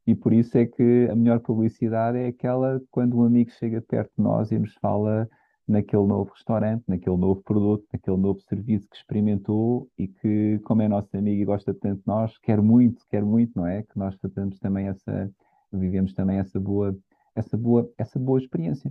[0.08, 4.10] E por isso é que a melhor publicidade é aquela quando um amigo chega perto
[4.18, 5.30] de nós e nos fala
[5.68, 10.88] naquele novo restaurante, naquele novo produto, naquele novo serviço que experimentou e que, como é
[10.88, 13.84] nosso amigo e gosta tanto de nós, quer muito, quer muito, não é?
[13.84, 14.18] Que nós
[14.62, 15.30] também essa,
[15.74, 16.98] vivemos também essa boa,
[17.36, 18.90] essa boa, essa boa experiência.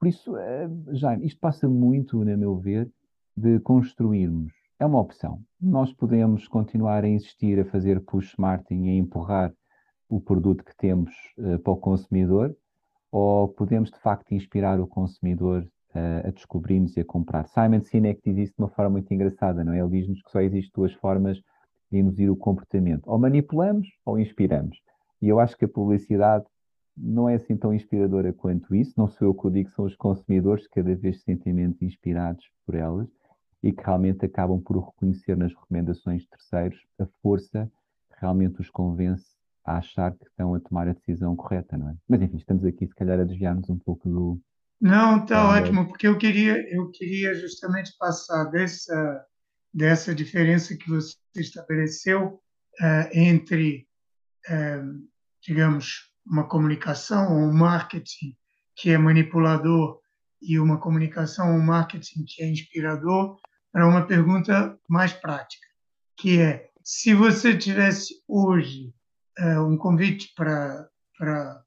[0.00, 2.90] Por isso, eh, Jaime, isto passa muito, na meu ver,
[3.36, 4.52] de construirmos.
[4.80, 5.40] É uma opção.
[5.60, 9.54] Nós podemos continuar a insistir a fazer push marketing e a empurrar
[10.08, 12.56] o produto que temos uh, para o consumidor,
[13.10, 15.62] ou podemos de facto inspirar o consumidor
[15.94, 17.46] uh, a descobrir-nos e a comprar.
[17.46, 19.80] Simon Sinek diz isso de uma forma muito engraçada, não é?
[19.80, 21.40] Ele diz-nos que só existem duas formas
[21.90, 24.80] de induzir o comportamento: ou manipulamos ou inspiramos.
[25.20, 26.44] E eu acho que a publicidade
[26.96, 28.94] não é assim tão inspiradora quanto isso.
[28.96, 31.80] Não sou eu que o digo, são os consumidores que cada vez se sentem menos
[31.82, 33.08] inspirados por elas
[33.62, 37.70] e que realmente acabam por reconhecer nas recomendações de terceiros a força
[38.10, 39.35] que realmente os convence
[39.66, 41.94] a achar que estão a tomar a decisão correta, não é?
[42.08, 44.40] Mas enfim, estamos aqui se calhar a desviar-nos um pouco do.
[44.80, 49.26] Não, está ótimo, porque eu queria, eu queria justamente passar dessa,
[49.74, 52.40] dessa diferença que você estabeleceu
[52.80, 53.88] uh, entre,
[54.48, 55.08] uh,
[55.42, 58.36] digamos, uma comunicação ou um marketing
[58.74, 59.98] que é manipulador
[60.42, 63.40] e uma comunicação ou um marketing que é inspirador
[63.72, 65.66] para uma pergunta mais prática,
[66.16, 68.94] que é se você tivesse hoje
[69.40, 71.62] uh, um convite para, para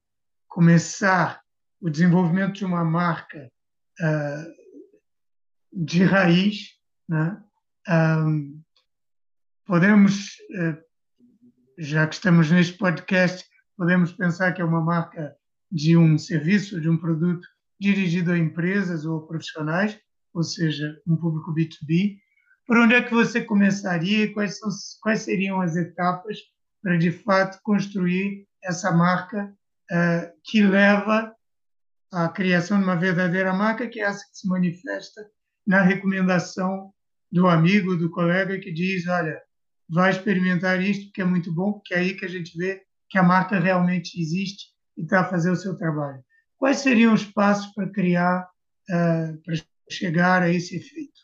[0.48, 1.42] começar
[1.82, 3.52] o desenvolvimento de uma marca
[4.02, 4.60] uh,
[5.72, 6.76] de raiz,
[7.08, 7.42] né?
[7.88, 8.62] Um,
[9.66, 10.78] podemos, uh,
[11.78, 15.36] já que estamos neste podcast, podemos pensar que é uma marca
[15.72, 17.48] de um serviço, de um produto
[17.80, 19.98] dirigido a empresas ou profissionais,
[20.34, 22.18] ou seja, um público B2B.
[22.68, 24.32] Por onde é que você começaria?
[24.34, 24.70] Quais, são,
[25.02, 26.38] quais seriam as etapas
[26.82, 29.54] para de fato construir essa marca
[29.92, 31.34] uh, que leva
[32.12, 35.22] à criação de uma verdadeira marca, que é essa que se manifesta
[35.66, 36.92] na recomendação
[37.32, 39.40] do amigo, do colega que diz, olha,
[39.90, 43.18] vai experimentar isto que é muito bom, porque é aí que a gente vê que
[43.18, 46.24] a marca realmente existe e está a fazer o seu trabalho.
[46.58, 48.48] Quais seriam os passos para criar,
[48.90, 49.56] uh, para
[49.90, 51.20] chegar a esse efeito?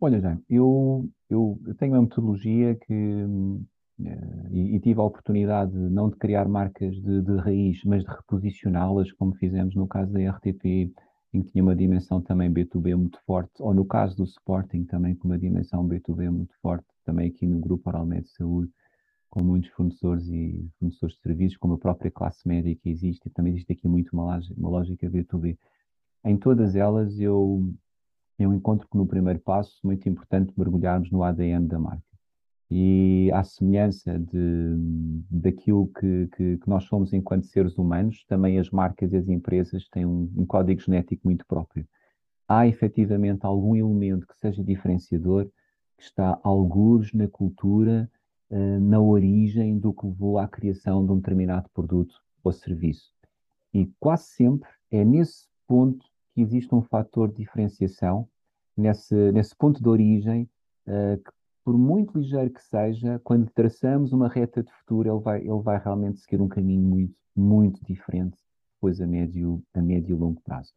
[0.00, 3.64] Olha, Jaime, eu, eu, tenho uma metodologia que eh,
[3.98, 9.12] e, e, tive a oportunidade não de criar marcas de, de raiz, mas de reposicioná-las,
[9.12, 10.92] como fizemos no caso da RTP,
[11.32, 15.14] em que tinha uma dimensão também B2B muito forte, ou no caso do Sporting também
[15.14, 18.70] com uma dimensão B2B muito forte, também aqui no grupo Oralmed Saúde,
[19.30, 23.30] com muitos fornecedores e fornecedores de serviços, como a própria classe média que existe, e
[23.30, 25.56] também existe aqui muito uma, uma lógica B2B.
[26.24, 27.72] Em todas elas eu,
[28.38, 32.13] eu encontro que no primeiro passo, muito importante mergulharmos no ADN da marca
[32.70, 34.76] e à semelhança de,
[35.30, 39.88] daquilo que, que, que, nós somos enquanto seres humanos, também as marcas e as empresas
[39.88, 41.86] têm um, um código genético muito próprio.
[42.48, 45.46] Há efetivamente algum elemento que seja diferenciador,
[45.96, 48.10] que está algures na cultura,
[48.50, 53.12] uh, na origem do que levou à criação de um determinado produto ou serviço.
[53.72, 58.28] E quase sempre é nesse ponto que existe um fator de diferenciação,
[58.76, 60.48] nesse, nesse ponto de origem,
[60.86, 61.30] uh, que
[61.64, 65.78] por muito ligeiro que seja, quando traçamos uma reta de futuro, ele vai, ele vai
[65.78, 68.36] realmente seguir um caminho muito, muito diferente
[68.74, 70.72] depois a médio, a médio e longo prazo.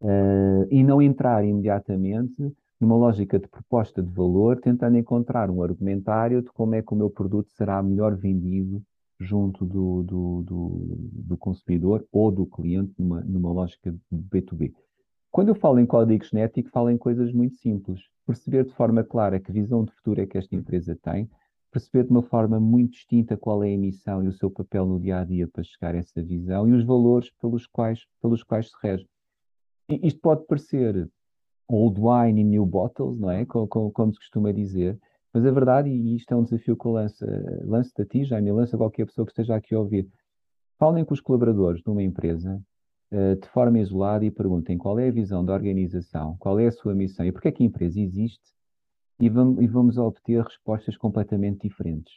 [0.00, 6.42] Uh, e não entrar imediatamente numa lógica de proposta de valor, tentando encontrar um argumentário
[6.42, 8.82] de como é que o meu produto será melhor vendido
[9.18, 14.74] junto do, do, do, do consumidor ou do cliente numa, numa lógica de B2B.
[15.36, 19.38] Quando eu falo em código genético, falo em coisas muito simples perceber de forma clara
[19.38, 21.28] que visão de futuro é que esta empresa tem,
[21.70, 24.98] perceber de uma forma muito distinta qual é a missão e o seu papel no
[24.98, 28.70] dia a dia para chegar a essa visão e os valores pelos quais, pelos quais
[28.70, 29.06] se rege.
[29.90, 31.06] Isto pode parecer
[31.68, 33.44] old wine in new bottles, não é?
[33.44, 34.98] Como, como, como se costuma dizer,
[35.34, 37.26] mas a verdade, e isto é um desafio que eu lanço,
[37.62, 40.08] lanço a ti, Jaime, lanço a qualquer pessoa que esteja aqui a ouvir.
[40.78, 42.58] Falem com os colaboradores de uma empresa
[43.10, 46.94] de forma isolada e perguntem qual é a visão da organização, qual é a sua
[46.94, 48.52] missão e porque é que a empresa existe
[49.18, 52.14] e vamos, e vamos obter respostas completamente diferentes.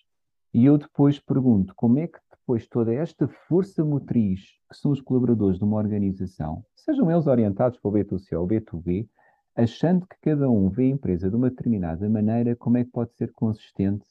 [0.54, 5.00] E eu depois pergunto como é que depois toda esta força motriz que são os
[5.00, 9.08] colaboradores de uma organização, sejam eles orientados para o B2C ou B2B,
[9.56, 13.14] achando que cada um vê a empresa de uma determinada maneira, como é que pode
[13.14, 14.06] ser consistente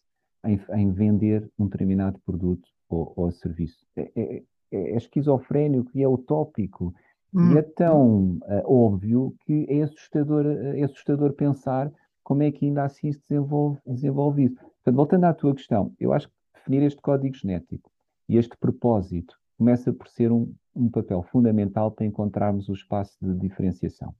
[0.44, 3.84] em, em vender um determinado produto ou, ou serviço?
[3.96, 6.94] É, é, é, é esquizofrénico e é utópico.
[7.34, 7.52] Hum.
[7.52, 11.92] E é tão uh, óbvio que é assustador, é assustador pensar
[12.22, 14.56] como é que ainda assim se desenvolve, desenvolve isso.
[14.56, 17.90] Portanto, voltando à tua questão, eu acho que definir este código genético
[18.28, 23.34] E este propósito começa por ser um, um papel fundamental para encontrarmos o espaço de
[23.34, 24.14] diferenciação.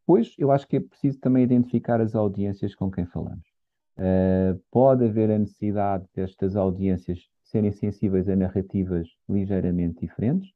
[0.00, 3.46] Depois, eu acho que é preciso também identificar as audiências com quem falamos.
[3.96, 10.50] Uh, pode haver a necessidade destas audiências serem sensíveis a narrativas ligeiramente diferentes.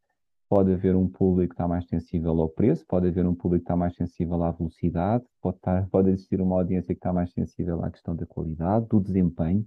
[0.49, 3.66] Pode haver um público que está mais sensível ao preço, pode haver um público que
[3.66, 7.84] está mais sensível à velocidade, pode, estar, pode existir uma audiência que está mais sensível
[7.84, 9.64] à questão da qualidade, do desempenho,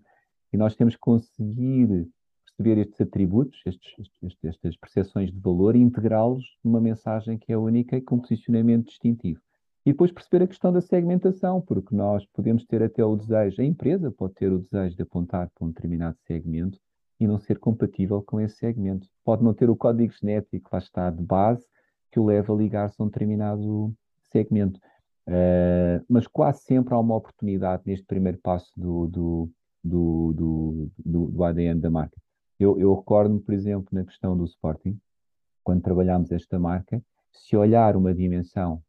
[0.51, 2.05] e nós temos que conseguir
[2.43, 7.57] perceber estes atributos, estes, estes, estas percepções de valor e integrá-los numa mensagem que é
[7.57, 9.39] única e com posicionamento distintivo.
[9.85, 13.65] E depois perceber a questão da segmentação, porque nós podemos ter até o desejo, a
[13.65, 16.77] empresa pode ter o desejo de apontar para um determinado segmento
[17.21, 19.07] e não ser compatível com esse segmento.
[19.23, 21.63] Pode não ter o código genético, lá está, de base,
[22.11, 23.93] que o leva a ligar-se a um determinado
[24.31, 24.79] segmento.
[25.27, 29.49] Uh, mas quase sempre há uma oportunidade neste primeiro passo do, do,
[29.83, 30.33] do,
[30.97, 32.17] do, do, ADN da marca.
[32.59, 34.99] Eu, eu recordo-me, por exemplo, na questão do Sporting,
[35.63, 36.99] quando trabalhámos esta marca,
[37.31, 38.81] se olhar uma dimensão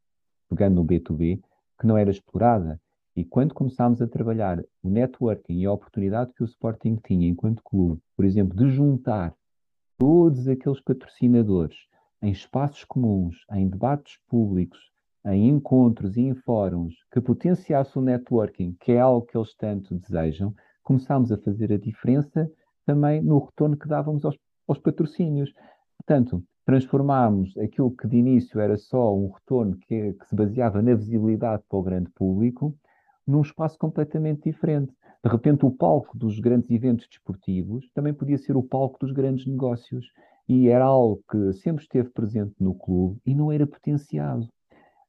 [0.49, 1.39] pegando no B2B,
[1.78, 2.80] que não era explorada.
[3.15, 7.63] E quando começámos a trabalhar o networking e a oportunidade que o Sporting tinha enquanto
[7.63, 9.35] clube, por exemplo, de juntar
[9.99, 11.77] todos aqueles patrocinadores
[12.23, 14.81] em espaços comuns, em debates públicos,
[15.27, 19.95] em encontros e em fóruns que potenciasse o networking, que é algo que eles tanto
[19.95, 22.51] desejam, começámos a fazer a diferença
[22.87, 24.37] também no retorno que dávamos aos,
[24.67, 25.53] aos patrocínios.
[25.99, 30.95] Portanto, transformámos aquilo que de início era só um retorno que, que, se baseava na
[30.95, 32.75] visibilidade para o grande público,
[33.27, 34.93] num espaço completamente diferente.
[35.25, 39.47] De repente, o palco dos grandes eventos desportivos também podia ser o palco dos grandes
[39.47, 40.07] negócios.
[40.49, 44.49] E era algo que sempre esteve presente no clube e não era potenciado.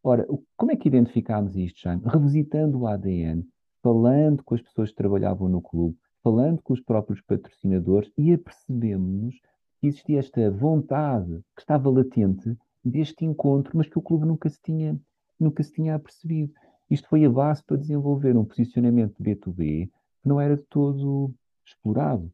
[0.03, 2.03] Ora, como é que identificámos isto, Jaime?
[2.05, 3.43] Revisitando o ADN,
[3.81, 9.35] falando com as pessoas que trabalhavam no clube, falando com os próprios patrocinadores e apercebemos
[9.87, 14.99] existia esta vontade que estava latente deste encontro, mas que o clube nunca se tinha,
[15.39, 16.53] nunca se tinha apercebido.
[16.93, 19.89] Isto foi a base para desenvolver um posicionamento de B2B
[20.21, 21.33] que não era de todo
[21.65, 22.31] explorado.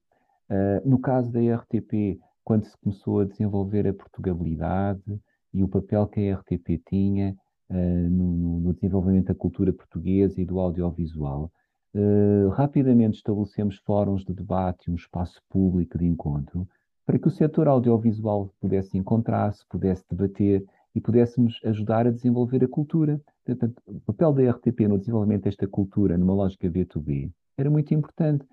[0.50, 5.18] Uh, no caso da RTP, quando se começou a desenvolver a portugabilidade
[5.54, 7.38] e o papel que a RTP tinha
[7.70, 7.74] uh,
[8.10, 11.50] no, no, desenvolvimento da cultura portuguesa e do audiovisual,
[11.96, 16.68] uh, rapidamente estabelecemos fóruns de debate, um espaço público de encontro,
[17.06, 22.68] para que o setor audiovisual pudesse encontrar-se, pudesse debater e pudéssemos ajudar a desenvolver a
[22.68, 23.22] cultura.
[23.56, 28.46] Portanto, o papel da RTP no desenvolvimento desta cultura numa lógica B2B era muito importante.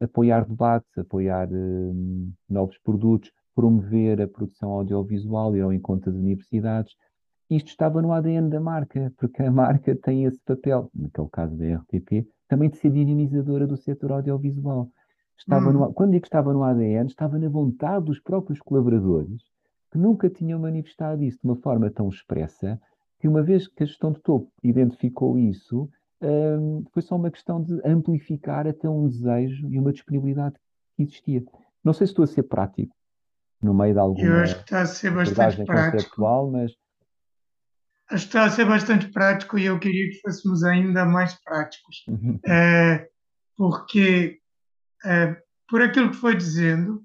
[0.00, 6.94] Apoiar debates, apoiar hum, novos produtos, promover a produção audiovisual, ir ao encontro das universidades.
[7.48, 11.76] Isto estava no ADN da marca, porque a marca tem esse papel, naquele caso da
[11.76, 14.90] RTP, também de ser dinamizadora do setor audiovisual.
[15.36, 15.72] Estava hum.
[15.72, 19.42] no, quando digo que estava no ADN, estava na vontade dos próprios colaboradores,
[19.90, 22.80] que nunca tinham manifestado isso de uma forma tão expressa,
[23.22, 25.88] que uma vez que a gestão de topo identificou isso,
[26.20, 30.56] um, foi só uma questão de amplificar até um desejo e uma disponibilidade
[30.96, 31.40] que existia.
[31.84, 32.92] Não sei se estou a ser prático,
[33.62, 36.50] no meio de alguma Eu acho que está a ser bastante prático.
[36.50, 36.72] mas...
[38.10, 42.04] Acho que está a ser bastante prático e eu queria que fôssemos ainda mais práticos.
[42.44, 43.08] é,
[43.56, 44.40] porque
[45.04, 47.04] é, por aquilo que foi dizendo,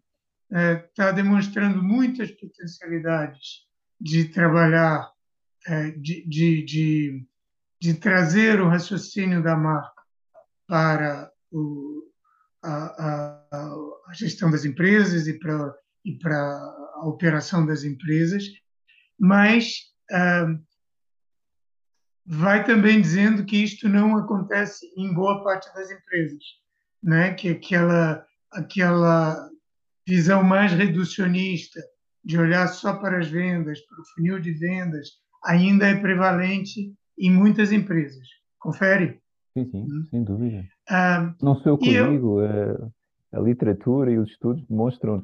[0.51, 3.67] é, está demonstrando muitas potencialidades
[4.01, 5.11] de trabalhar,
[5.97, 7.27] de, de, de,
[7.81, 10.01] de, trazer o raciocínio da marca
[10.67, 12.03] para o,
[12.63, 13.69] a, a,
[14.07, 18.43] a, gestão das empresas e para, e para a operação das empresas,
[19.19, 20.45] mas é,
[22.25, 26.43] vai também dizendo que isto não acontece em boa parte das empresas
[27.01, 27.33] né?
[27.33, 29.49] que aquela, aquela
[30.05, 31.81] visão mais reducionista
[32.23, 35.11] de olhar só para as vendas, para o funil de vendas,
[35.47, 38.27] ainda é prevalente em muitas empresas.
[38.59, 39.21] Confere?
[39.57, 40.05] Sim, sim, hum?
[40.11, 40.63] sem dúvida.
[40.89, 42.91] Ah, Não sou eu que digo, eu,
[43.33, 45.23] a, a literatura e os estudos demonstram.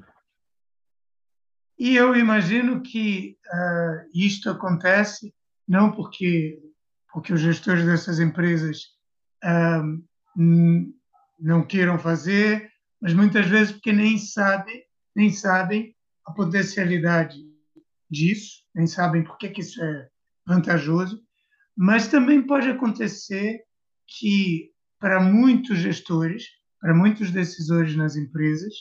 [1.78, 5.34] E eu imagino que uh, isto acontece
[5.68, 6.60] não porque,
[7.12, 8.78] porque os gestores dessas empresas
[9.44, 10.04] uh,
[11.40, 12.72] não queiram fazer,
[13.02, 14.84] mas muitas vezes porque nem sabem,
[15.16, 15.96] nem sabem
[16.26, 17.36] a potencialidade
[18.10, 20.10] disso, nem sabem por que, que isso é
[20.46, 21.22] vantajoso,
[21.76, 23.62] mas também pode acontecer
[24.08, 26.46] que para muitos gestores,
[26.80, 28.74] para muitos decisores nas empresas,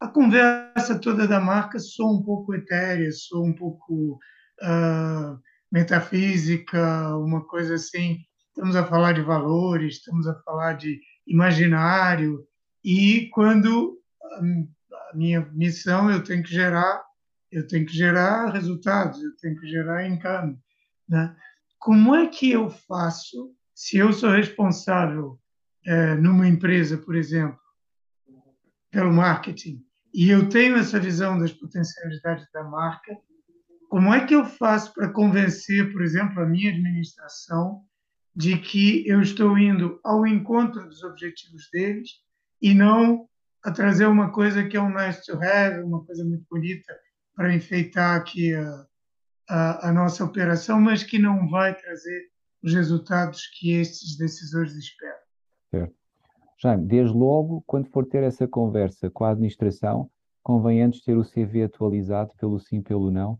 [0.00, 4.18] a conversa toda da marca soa um pouco etérea, soa um pouco
[4.62, 5.38] uh,
[5.70, 8.18] metafísica, uma coisa assim.
[8.48, 12.46] Estamos a falar de valores, estamos a falar de imaginário,
[12.84, 13.98] e quando
[14.42, 14.68] hum,
[15.12, 17.02] a minha missão eu tenho que gerar,
[17.52, 20.58] eu tenho que gerar resultados, eu tenho que gerar income,
[21.10, 21.36] né?
[21.78, 25.38] Como é que eu faço se eu sou responsável
[25.84, 27.58] é, numa empresa, por exemplo,
[28.90, 33.16] pelo marketing e eu tenho essa visão das potencialidades da marca,
[33.88, 37.82] como é que eu faço para convencer, por exemplo, a minha administração
[38.34, 42.10] de que eu estou indo ao encontro dos objetivos deles
[42.60, 43.28] e não
[43.64, 46.96] a trazer uma coisa que é um nice to have, uma coisa muito bonita
[47.34, 48.86] para enfeitar aqui a,
[49.50, 52.28] a, a nossa operação, mas que não vai trazer
[52.62, 55.18] os resultados que estes decisores esperam.
[55.70, 55.94] Certo.
[56.58, 60.08] Jaime, desde logo, quando for ter essa conversa com a administração,
[60.42, 63.38] convém antes ter o CV atualizado pelo sim, pelo não,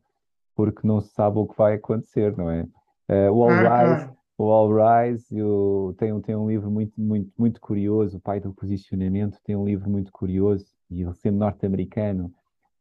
[0.57, 2.63] porque não se sabe o que vai acontecer, não é?
[3.09, 7.31] Uh, o All ah, Rise, o All Rise eu, tem, tem um livro muito, muito,
[7.39, 12.33] muito curioso, o pai do posicionamento tem um livro muito curioso, e ele sendo norte-americano,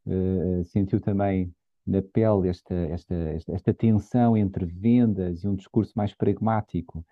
[0.08, 1.54] uh, sentiu também
[1.90, 3.16] na pele esta, esta,
[3.48, 7.04] esta, tensão entre vendas e um discurso mais pragmático,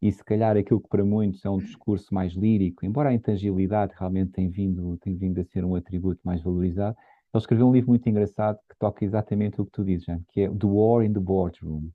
[0.00, 3.94] e se calhar aquilo que para muitos é um discurso mais lírico, embora a intangibilidade
[3.96, 6.94] realmente tenha vindo, tenha vindo a ser um atributo mais valorizado,
[7.32, 10.48] ele escreveu um livro muito engraçado que toca exatamente o que tu dizes, que é
[10.48, 11.90] The War in the Boardroom.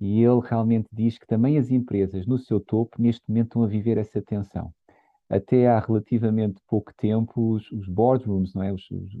[0.00, 3.68] E ele realmente diz que também as empresas, no seu topo, neste momento estão a
[3.68, 4.72] viver essa tensão.
[5.28, 8.72] Até há relativamente pouco tempo, os, os boardrooms, não é?
[8.72, 9.14] Os, os,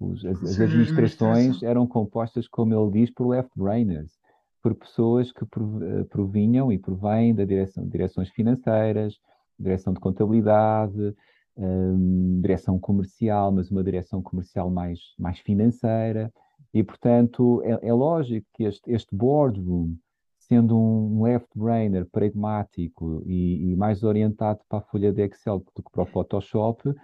[0.00, 4.12] os as, as, administrações eram compostas, como ele diz, por left-brainers,
[4.62, 9.18] por pessoas que eh, provinham e provêm da direção, direções financeiras,
[9.58, 11.14] direção de contabilidade,
[11.56, 16.32] um, direção comercial, mas uma direção comercial mais, mais financeira.
[16.72, 19.96] E, portanto, é, é lógico que este, este boardroom
[20.48, 25.90] sendo um left-brainer pragmático e, e, mais orientado para a folha de Excel do que
[25.92, 26.94] para o Photoshop, uh,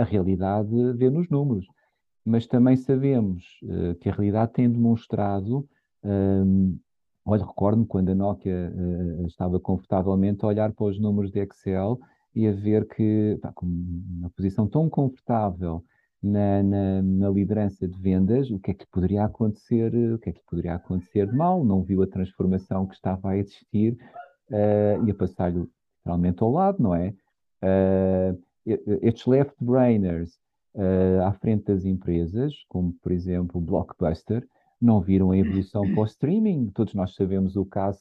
[0.00, 1.66] a realidade vê nos números.
[2.28, 5.66] Mas também sabemos uh, que a realidade tem demonstrado.
[6.04, 6.78] Um,
[7.24, 11.98] olha, recordo-me quando a Nokia uh, estava confortavelmente a olhar para os números de Excel
[12.34, 15.82] e a ver que, pá, com uma posição tão confortável
[16.22, 20.32] na, na, na, liderança de vendas, o que é que poderia acontecer, o que é
[20.34, 23.94] que poderia acontecer de mal, não viu a transformação que estava a existir
[24.50, 25.66] uh, e a passar-lhe
[25.96, 27.14] literalmente ao lado, não é?
[29.00, 30.38] Estes left-brainers
[30.74, 34.46] uh, à frente das empresas, como por exemplo o Blockbuster,
[34.80, 36.70] não viram a evolução para o streaming.
[36.70, 38.00] Todos nós sabemos o caso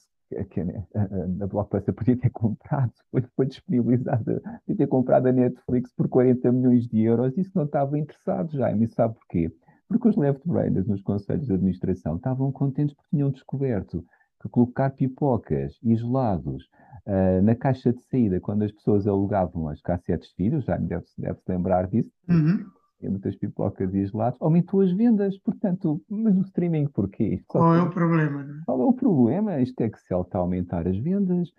[0.49, 5.91] que a, a Blockbuster podia ter comprado, foi, foi disponibilizada, podia ter comprado a Netflix
[5.95, 8.71] por 40 milhões de euros isso não estava interessado já.
[8.71, 9.51] E sabe porquê?
[9.87, 14.05] Porque os left-brainers nos conselhos de administração estavam contentes porque tinham descoberto
[14.41, 16.63] que colocar pipocas e gelados
[17.05, 21.19] uh, na caixa de saída, quando as pessoas alugavam as cassetes de vídeo, já deve-se
[21.19, 22.65] deve lembrar disso, uhum
[23.03, 25.37] muitas pipocas e gelados, aumentou as vendas.
[25.39, 27.43] Portanto, mas o streaming porquê?
[27.47, 28.41] Qual é o problema?
[28.41, 28.65] É?
[28.65, 29.61] Qual é o problema?
[29.61, 31.49] Este Excel está a aumentar as vendas.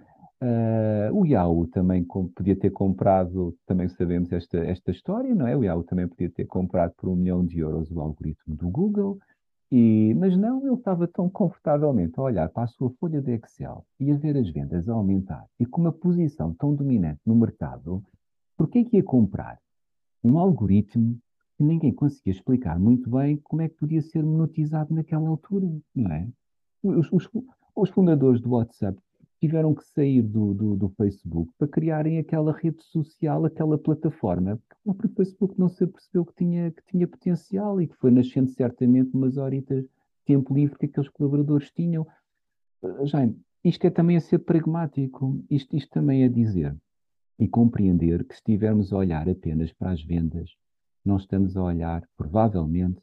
[0.40, 5.56] Uh, o Yahoo também com, podia ter comprado, também sabemos esta, esta história, não é?
[5.56, 9.18] O Yahoo também podia ter comprado por um milhão de euros o algoritmo do Google,
[9.70, 13.84] e, mas não, ele estava tão confortavelmente a olhar para a sua folha de Excel
[14.00, 18.02] e a ver as vendas a aumentar, e com uma posição tão dominante no mercado,
[18.56, 19.58] por que ia comprar
[20.24, 21.18] um algoritmo
[21.56, 26.12] que ninguém conseguia explicar muito bem como é que podia ser monetizado naquela altura, não
[26.12, 26.28] é?
[26.82, 27.28] Os, os,
[27.74, 28.98] os fundadores do WhatsApp
[29.40, 34.92] tiveram que sair do, do, do, Facebook para criarem aquela rede social, aquela plataforma, o
[34.94, 39.14] próprio Facebook não se percebeu que tinha, que tinha potencial e que foi nascendo certamente
[39.14, 39.90] umas horitas de
[40.26, 42.06] tempo livre que aqueles colaboradores tinham.
[42.82, 46.76] Eh, Jaime, isto é também a ser pragmático, isto, isto também é dizer
[47.38, 50.50] e compreender que se estivermos a olhar apenas para as vendas,
[51.04, 53.00] não estamos a olhar, provavelmente,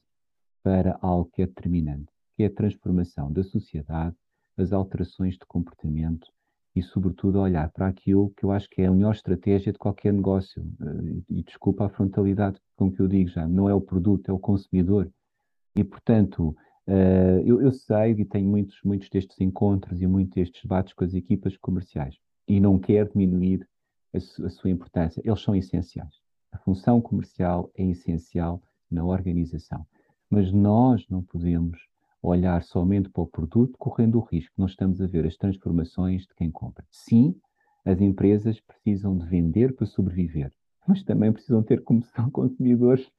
[0.62, 4.16] para algo que é determinante, que é a transformação da sociedade,
[4.58, 6.28] as alterações de comportamento
[6.76, 10.12] e, sobretudo, olhar para aquilo que eu acho que é a melhor estratégia de qualquer
[10.12, 10.62] negócio.
[10.82, 14.34] Eh, e, desculpa a frontalidade com que eu digo já, não é o produto, é
[14.34, 15.10] o consumidor.
[15.76, 16.56] E, portanto,
[16.88, 21.14] uh, eu, sei e tenho muitos, muitos destes encontros e muitos destes debates com as
[21.14, 22.16] equipas comerciais
[22.48, 23.68] e não quero diminuir
[24.14, 25.22] a sua importância.
[25.26, 26.22] Eles são essenciais.
[26.52, 29.86] A função comercial é essencial na organização.
[30.30, 31.78] Mas nós não podemos
[32.26, 34.54] olhar somente para o produto, correndo o risco.
[34.58, 36.86] Nós estamos a ver as transformações de quem compra.
[36.92, 37.36] Sim,
[37.84, 40.52] as empresas precisam de vender para sobreviver,
[40.88, 43.10] mas também precisam ter como são consumidores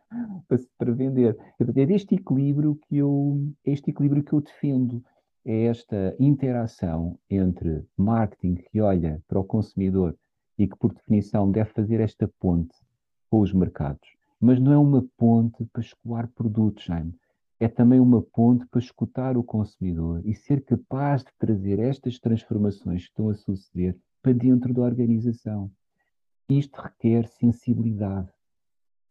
[0.48, 1.36] para, para vender.
[1.58, 5.02] É este equilíbrio que eu, é este equilíbrio que eu defendo.
[5.44, 10.16] É esta interação entre marketing que olha para o consumidor
[10.58, 12.74] e que, por definição, deve fazer esta ponte
[13.30, 17.14] com os mercados mas não é uma ponte para escoar produtos, Jaime.
[17.58, 23.04] É também uma ponte para escutar o consumidor e ser capaz de trazer estas transformações
[23.04, 25.70] que estão a suceder para dentro da organização.
[26.48, 28.28] Isto requer sensibilidade,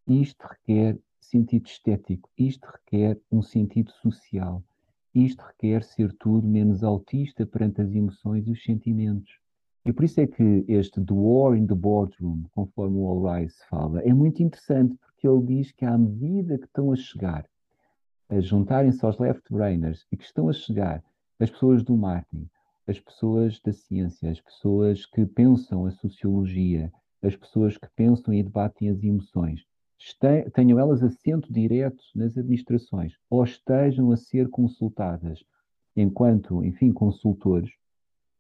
[0.07, 4.63] isto requer sentido estético, isto requer um sentido social,
[5.13, 9.39] isto requer ser tudo menos autista perante as emoções e os sentimentos.
[9.83, 13.55] E por isso é que este The War in the Boardroom, conforme o All Rise
[13.69, 17.45] fala, é muito interessante, porque ele diz que à medida que estão a chegar,
[18.29, 21.03] a juntarem-se aos left-brainers e que estão a chegar
[21.39, 22.49] as pessoas do marketing,
[22.87, 28.43] as pessoas da ciência, as pessoas que pensam a sociologia, as pessoas que pensam e
[28.43, 29.65] debatem as emoções,
[30.53, 35.43] tenham elas assento direto nas administrações ou estejam a ser consultadas.
[35.95, 37.71] Enquanto, enfim, consultores,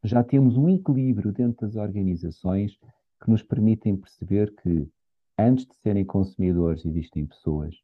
[0.03, 2.77] já temos um equilíbrio dentro das organizações
[3.23, 4.87] que nos permitem perceber que,
[5.37, 7.75] antes de serem consumidores, existem pessoas,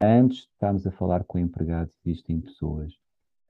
[0.00, 2.94] antes de estarmos a falar com empregados, existem pessoas,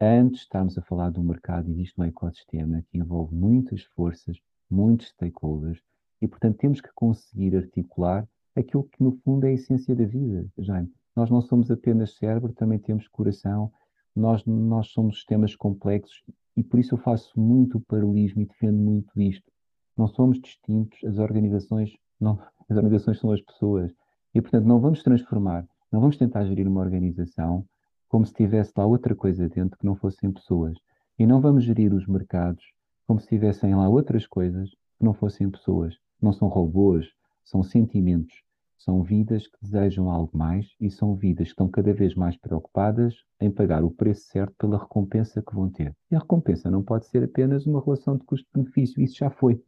[0.01, 4.39] antes de estarmos a falar do mercado, existe um ecossistema que envolve muitas forças,
[4.71, 5.81] muitos stakeholders,
[6.21, 10.47] e, portanto, temos que conseguir articular aquilo que, no fundo, é a essência da vida,
[10.59, 10.91] Jaime.
[11.15, 13.73] Nós não somos apenas cérebro, também temos coração,
[14.15, 16.23] nós, nós somos sistemas complexos
[16.57, 19.51] e por isso eu faço muito o paralelismo e defendo muito isto.
[19.97, 22.39] Não somos distintos, as organizações, não,
[22.69, 23.93] as organizações são as pessoas.
[24.35, 27.65] E, portanto, não vamos transformar, não vamos tentar gerir uma organização
[28.09, 30.79] como se tivesse lá outra coisa dentro que não fossem pessoas.
[31.19, 32.65] E não vamos gerir os mercados
[33.07, 35.95] como se tivessem lá outras coisas que não fossem pessoas.
[36.21, 37.07] Não são robôs,
[37.45, 38.43] são sentimentos.
[38.79, 43.15] São vidas que desejam algo mais e são vidas que estão cada vez mais preocupadas
[43.41, 45.97] em pagar o preço certo pela recompensa que vão ter.
[46.11, 49.63] E a recompensa não pode ser apenas uma relação de custo-benefício, isso já foi.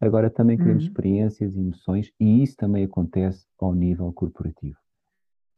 [0.00, 0.88] Agora também queremos uhum.
[0.88, 4.81] experiências e emoções e isso também acontece ao nível corporativo.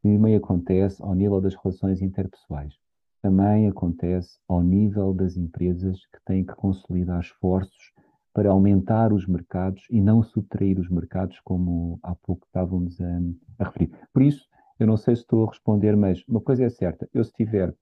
[0.04, 2.74] Também acontece ao nível das relações interpessoais.
[3.22, 7.90] Também acontece ao nível das empresas que têm que consolidar esforços
[8.34, 13.18] para aumentar os mercados e não subtrair os mercados, como há pouco estávamos a,
[13.60, 13.92] a, referir.
[14.12, 14.46] Por isso,
[14.78, 17.74] eu não sei se estou a responder, mas uma coisa é certa: eu, se tiver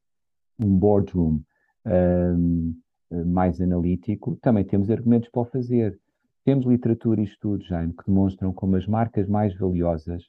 [0.60, 1.40] um boardroom
[1.84, 2.74] um,
[3.26, 5.98] mais analítico, também temos argumentos para o fazer.
[6.44, 10.22] Temos literatura e estudos, Jaime, que demonstram como as marcas mais valiosas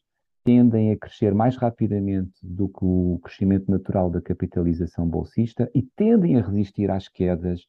[0.44, 6.38] tendem a crescer mais rapidamente do que o crescimento natural da capitalização bolsista e tendem
[6.38, 7.62] a resistir às quedas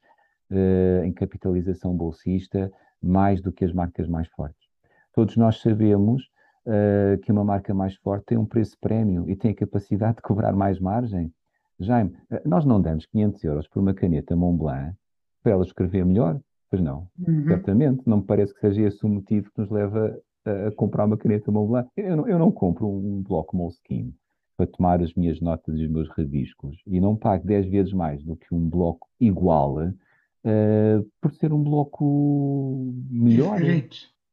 [0.50, 2.70] uh, em capitalização bolsista
[3.00, 4.68] mais do que as marcas mais fortes.
[5.12, 6.24] Todos nós sabemos
[6.66, 10.22] uh, que uma marca mais forte tem um preço prémio e tem a capacidade de
[10.22, 11.32] cobrar mais margem.
[11.78, 14.96] Jaime, uh, nós não damos 500 euros por uma caneta Montblanc
[15.42, 16.40] para ela escrever melhor?
[16.70, 17.46] Pois não, uhum.
[17.46, 18.02] certamente.
[18.04, 21.16] Não me parece que seja esse o motivo que nos leva a, a comprar uma
[21.16, 21.88] caneta Montblanc.
[21.96, 24.14] Eu não, eu não compro um bloco Moleskine
[24.56, 28.22] para tomar as minhas notas e os meus rabiscos e não pago 10 vezes mais
[28.22, 33.60] do que um bloco igual uh, por ser um bloco melhor.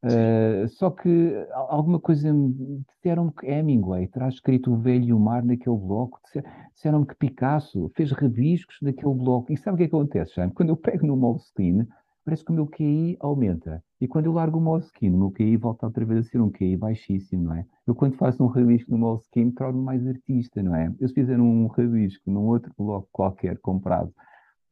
[0.04, 5.20] Uh, só que alguma coisa me disseram que Hemingway terá escrito O Velho e o
[5.20, 6.20] Mar naquele bloco,
[6.74, 9.52] disseram que Picasso fez rabiscos naquele bloco.
[9.52, 10.54] E sabe o que, é que acontece, Jaime?
[10.54, 11.88] Quando eu pego no Moleskine,
[12.24, 13.84] parece que o meu QI aumenta.
[14.00, 16.50] E quando eu largo o Moleskine, o meu QI volta outra vez a ser um
[16.50, 17.66] QI baixíssimo, não é?
[17.86, 20.94] Eu quando faço um rabisco no Moleskine, torno-me mais artista, não é?
[21.00, 24.14] Eu se fizer um rabisco num outro bloco qualquer comprado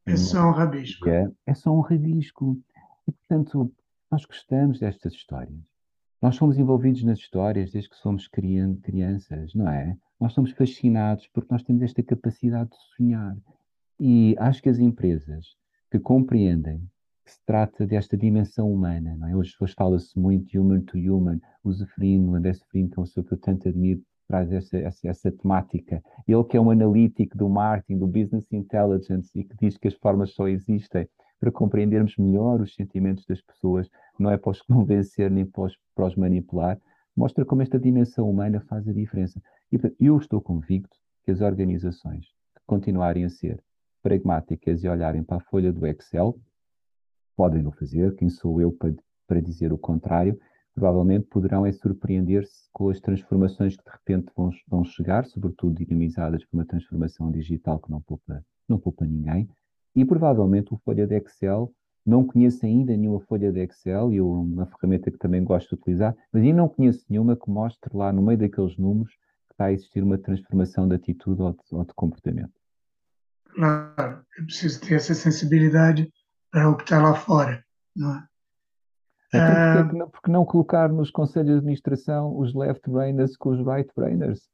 [0.06, 1.08] é só um rabisco.
[1.08, 2.58] É, é só um rabisco.
[3.06, 3.72] E, portanto,
[4.10, 5.60] nós gostamos destas histórias.
[6.20, 9.96] Nós somos envolvidos nas histórias desde que somos crianças, não é?
[10.18, 13.36] Nós somos fascinados porque nós temos esta capacidade de sonhar.
[13.98, 15.56] E acho que as empresas
[15.90, 16.82] que compreendem
[17.30, 19.36] que se trata desta dimensão humana, não é?
[19.36, 21.38] Hoje, hoje fala-se muito human to human.
[21.62, 24.76] O Zeferino, o André Zeferino, que é uma pessoa que eu tanto admiro, traz essa,
[24.78, 26.02] essa, essa, temática.
[26.26, 29.94] Ele que é um analítico do marketing, do business intelligence e que diz que as
[29.94, 31.08] formas só existem
[31.38, 35.78] para compreendermos melhor os sentimentos das pessoas, não é para os convencer nem para os,
[35.94, 36.80] para os manipular,
[37.16, 39.40] mostra como esta dimensão humana faz a diferença.
[39.70, 42.26] E eu estou convicto que as organizações
[42.56, 43.62] que continuarem a ser
[44.02, 46.36] pragmáticas e olharem para a folha do Excel,
[47.36, 48.94] podem o fazer, quem sou eu para,
[49.26, 50.38] para dizer o contrário,
[50.74, 56.44] provavelmente poderão é surpreender-se com as transformações que de repente vão, vão chegar, sobretudo dinamizadas
[56.44, 59.48] por uma transformação digital que não poupa, não poupa ninguém,
[59.94, 61.72] e provavelmente o folha de Excel,
[62.06, 65.74] não conheço ainda nenhuma folha de Excel, e eu, uma ferramenta que também gosto de
[65.74, 69.12] utilizar, mas ainda não conheço nenhuma que mostre lá no meio daqueles números
[69.48, 72.52] que está a existir uma transformação de atitude ou de, ou de comportamento.
[73.54, 76.10] Claro, é preciso ter essa sensibilidade
[76.50, 78.30] para o que está lá fora, não é?
[79.32, 83.50] Então, porque, uh, não, porque não colocar nos conselhos de administração os left brainers com
[83.50, 84.48] os right brainers?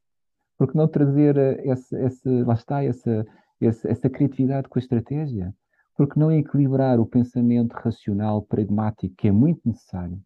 [0.58, 1.36] Porque não trazer
[1.66, 3.26] esse, esse, lá está, essa,
[3.60, 5.54] essa, essa criatividade com a estratégia?
[5.96, 10.20] Porque não equilibrar o pensamento racional, pragmático, que é muito necessário,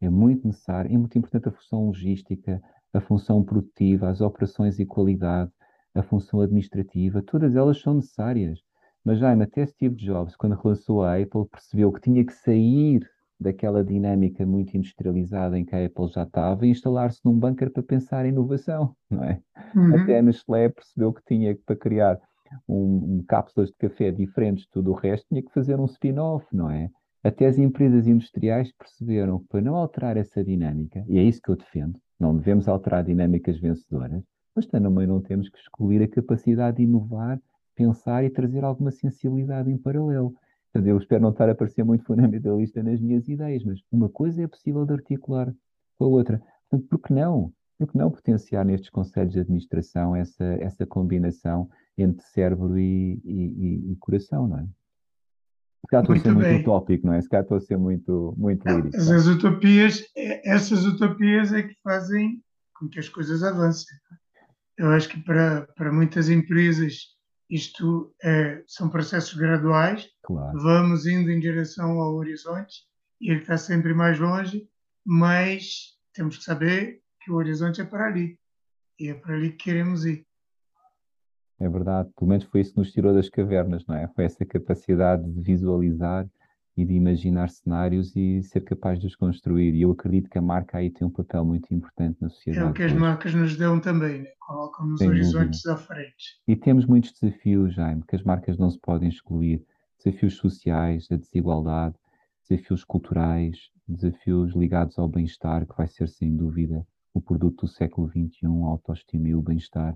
[0.00, 2.60] é muito necessário, é muito importante a função logística,
[2.92, 5.50] a função produtiva, as operações e qualidade,
[5.94, 8.60] a função administrativa, todas elas são necessárias.
[9.04, 13.08] Mas já até Steve Jobs, quando relançou a Apple, percebeu que tinha que sair
[13.40, 17.82] daquela dinâmica muito industrializada em que a Apple já estava e instalar-se num bunker para
[17.82, 19.40] pensar em inovação, não é?
[19.74, 19.96] Uhum.
[19.96, 22.20] Até a Nestlé percebeu que tinha que, para criar
[22.68, 26.46] um, um, cápsulas de café diferentes de tudo o resto, tinha que fazer um spin-off,
[26.52, 26.90] não é?
[27.24, 31.50] Até as empresas industriais perceberam que para não alterar essa dinâmica, e é isso que
[31.50, 34.22] eu defendo, não devemos alterar dinâmicas vencedoras,
[34.54, 37.40] mas também não temos que excluir a capacidade de inovar,
[37.74, 40.34] pensar e trazer alguma sensibilidade em paralelo.
[40.72, 44.42] Portanto, eu espero não estar a parecer muito fundamentalista nas minhas ideias, mas uma coisa
[44.42, 45.52] é possível de articular
[45.98, 46.40] com a outra.
[46.68, 47.52] Portanto, por que não?
[47.78, 53.92] Por que não potenciar nestes conselhos de administração essa, essa combinação entre cérebro e, e,
[53.92, 54.66] e coração, não é?
[55.80, 57.22] Se calhar estou a ser muito utópico, não é?
[57.22, 58.96] Se calhar estou a ser muito, muito lírico.
[58.96, 60.02] Essas utopias,
[60.44, 62.42] essas utopias é que fazem
[62.78, 63.96] com que as coisas avancem.
[64.76, 67.06] Eu acho que para, para muitas empresas
[67.50, 70.56] isto é, são processos graduais, claro.
[70.60, 72.84] vamos indo em direção ao horizonte
[73.20, 74.68] e ele está sempre mais longe,
[75.04, 78.38] mas temos que saber que o horizonte é para ali
[78.98, 80.24] e é para ali que queremos ir.
[81.58, 84.08] É verdade, pelo menos foi isso que nos tirou das cavernas, não é?
[84.14, 86.26] Foi essa capacidade de visualizar
[86.80, 89.74] e de imaginar cenários e ser capaz de os construir.
[89.74, 92.66] E eu acredito que a marca aí tem um papel muito importante na sociedade.
[92.66, 94.30] É o que as marcas nos dão também, né?
[94.40, 95.74] colocam Sem horizontes dúvida.
[95.74, 96.40] à frente.
[96.48, 99.62] E temos muitos desafios, Jaime, que as marcas não se podem excluir.
[100.02, 101.94] Desafios sociais, a desigualdade,
[102.48, 108.08] desafios culturais, desafios ligados ao bem-estar, que vai ser sem dúvida o produto do século
[108.08, 109.94] XXI, a autoestima e o bem-estar.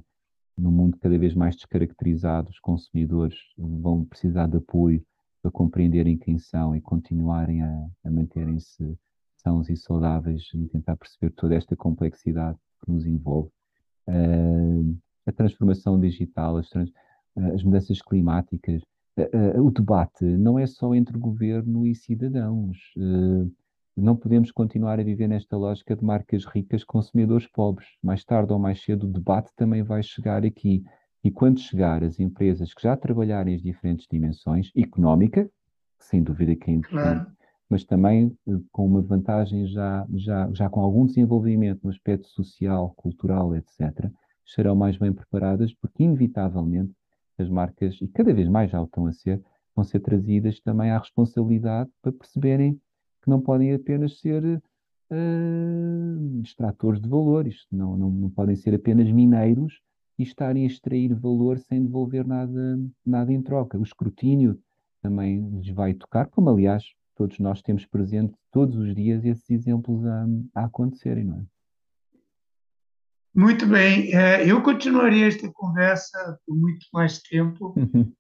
[0.57, 5.03] Num mundo cada vez mais descaracterizado, os consumidores vão precisar de apoio
[5.45, 8.99] para compreenderem quem são e continuarem a, a manterem-se
[9.37, 13.51] sãos e saudáveis e tentar perceber toda esta complexidade que nos envolve.
[14.09, 16.89] Uh, a transformação digital, as, trans,
[17.37, 18.81] uh, as mudanças climáticas,
[19.19, 22.79] uh, o debate não é só entre governo e cidadãos.
[23.95, 27.89] não podemos continuar a viver nesta lógica de marcas ricas, consumidores pobres.
[28.03, 30.83] Mais tarde ou mais cedo, o debate também vai chegar aqui.
[31.25, 35.51] E quando chegar as empresas que já trabalharem as diferentes dimensões, económica,
[35.99, 37.33] sem dúvida que é importante,
[37.69, 42.93] mas também eh, com uma vantagem já, já, já com algum desenvolvimento no aspecto social,
[42.95, 44.11] cultural, etc.,
[44.45, 46.93] serão mais bem preparadas, porque inevitavelmente
[47.39, 49.43] as marcas, e cada vez mais já o estão a ser,
[49.75, 52.79] vão ser trazidas também à responsabilidade para perceberem
[53.23, 59.11] que não podem apenas ser uh, extratores de valores, não, não, não podem ser apenas
[59.11, 59.81] mineiros
[60.19, 63.79] e estarem a extrair valor sem devolver nada, nada em troca.
[63.79, 64.59] O escrutínio
[65.03, 66.85] também lhes vai tocar, como aliás
[67.15, 71.45] todos nós temos presente todos os dias esses exemplos a, a acontecerem, não é?
[73.37, 77.75] Muito bem, é, eu continuaria esta conversa por muito mais tempo,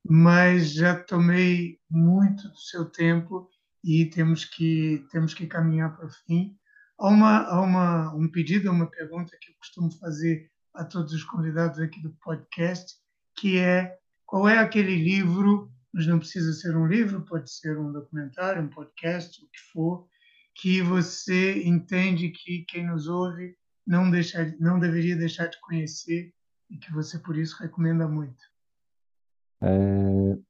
[0.04, 3.48] mas já tomei muito do seu tempo
[3.84, 6.56] e temos que temos que caminhar para o fim.
[6.98, 11.22] Há uma há uma um pedido, uma pergunta que eu costumo fazer a todos os
[11.24, 12.96] convidados aqui do podcast,
[13.36, 13.96] que é
[14.26, 18.68] qual é aquele livro, mas não precisa ser um livro, pode ser um documentário, um
[18.68, 20.08] podcast, o que for,
[20.54, 23.56] que você entende que quem nos ouve
[23.86, 26.32] não, deixar, não deveria deixar de conhecer
[26.70, 28.42] e que você, por isso, recomenda muito?
[29.62, 30.42] Uh,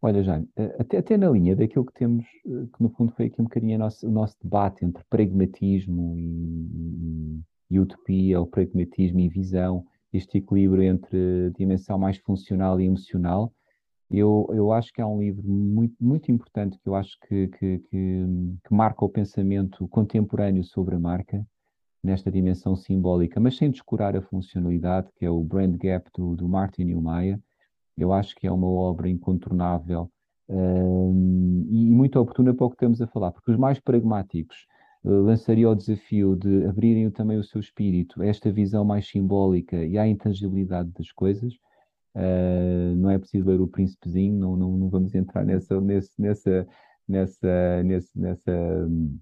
[0.00, 3.26] olha, Jaime, eh, até, até na linha daquilo que temos, eh, que no fundo foi
[3.26, 9.84] aqui um bocadinho nosso, o nosso debate entre pragmatismo e utopia, o pragmatismo e visão,
[10.12, 13.52] este equilíbrio entre dimensão mais funcional e emocional.
[14.10, 17.78] Eu, eu acho que é um livro muito, muito importante que eu acho que, que,
[17.78, 18.26] que,
[18.64, 21.44] que marca o pensamento contemporâneo sobre a marca,
[22.04, 26.46] nesta dimensão simbólica, mas sem descurar a funcionalidade, que é o Brand Gap do, do
[26.46, 27.40] Martin Neumeier.
[27.96, 30.10] Eu acho que é uma obra incontornável
[30.46, 34.66] um, e muito oportuna para o que estamos a falar, porque os mais pragmáticos
[35.04, 39.98] lançaria o desafio de abrirem também o seu espírito a esta visão mais simbólica e
[39.98, 41.52] à intangibilidade das coisas.
[42.14, 46.66] Uh, não é preciso ler o Príncipezinho, não, não, não vamos entrar nessa, nessa, nessa,
[47.08, 48.52] nessa, nessa, nessa
[48.88, 49.18] um,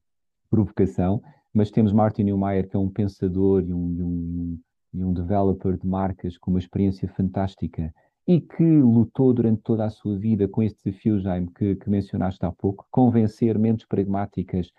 [0.51, 1.23] provocação,
[1.55, 4.61] mas temos Martin Neumeyer, que é um pensador e um, e um,
[4.95, 7.93] e um developer de marcas com uma experiência fantástica
[8.29, 12.45] e que lutou durante toda a sua vida com este desafio, Jaime, que, que mencionaste
[12.45, 14.71] há pouco, convencer mentes pragmáticas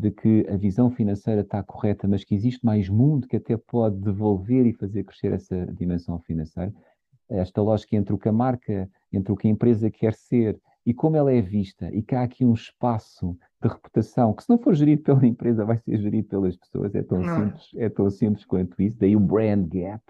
[0.00, 3.96] de que a visão financeira está correta, mas que existe mais mundo que até pode
[3.96, 6.72] devolver e fazer crescer essa dimensão financeira.
[7.28, 10.94] Esta lógica entre o que a marca, entre o que a empresa quer ser e
[10.94, 14.58] como ela é vista, e que há aqui um espaço de reputação que, se não
[14.58, 16.94] for gerido pela empresa, vai ser gerido pelas pessoas.
[16.94, 18.98] É tão, simples, é tão simples quanto isso.
[18.98, 20.02] Daí o brand gap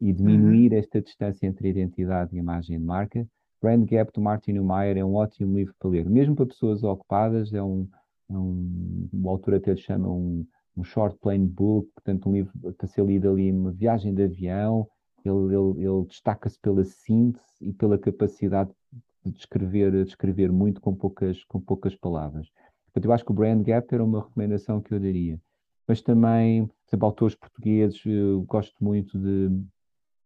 [0.00, 0.78] e diminuir uhum.
[0.78, 3.26] esta distância entre identidade e imagem de marca.
[3.60, 7.52] Brand Gap do Martin Neumeyer é um ótimo livro para ler, mesmo para pessoas ocupadas.
[7.52, 10.46] É um, é um o autor até chama um,
[10.76, 14.88] um short plane book, portanto, um livro para ser lido ali uma viagem de avião.
[15.24, 18.70] Ele, ele, ele destaca-se pela síntese e pela capacidade
[19.24, 22.48] de descrever, descrever muito com poucas, com poucas palavras.
[22.86, 25.40] Portanto, eu acho que o Brand Gap era uma recomendação que eu daria.
[25.86, 29.48] Mas também, por exemplo, autores portugueses, eu gosto muito de,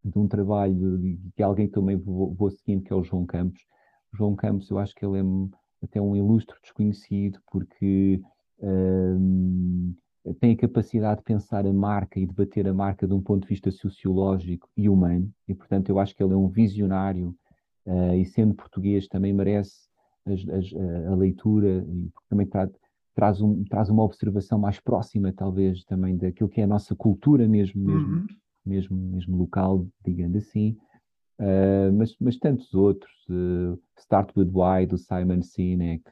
[0.05, 3.25] de um trabalho de, de alguém que também vou, vou seguindo, que é o João
[3.27, 3.63] Campos.
[4.13, 5.23] O João Campos, eu acho que ele é
[5.83, 8.21] até um ilustre desconhecido, porque
[8.61, 9.95] um,
[10.39, 13.49] tem a capacidade de pensar a marca e debater a marca de um ponto de
[13.49, 17.35] vista sociológico e humano, e portanto eu acho que ele é um visionário
[17.87, 19.89] uh, e sendo português também merece
[20.27, 22.71] as, as, a, a, leitura e também traz,
[23.15, 27.49] traz, um, traz uma observação mais próxima talvez também daquilo que é a nossa cultura
[27.49, 28.27] mesmo, mesmo uhum.
[28.65, 30.77] mesmo, mesmo local, digamos assim,
[31.41, 33.13] uh, mas, mas tantos outros.
[33.29, 36.05] Uh, Start With Why, do Simon Sinek,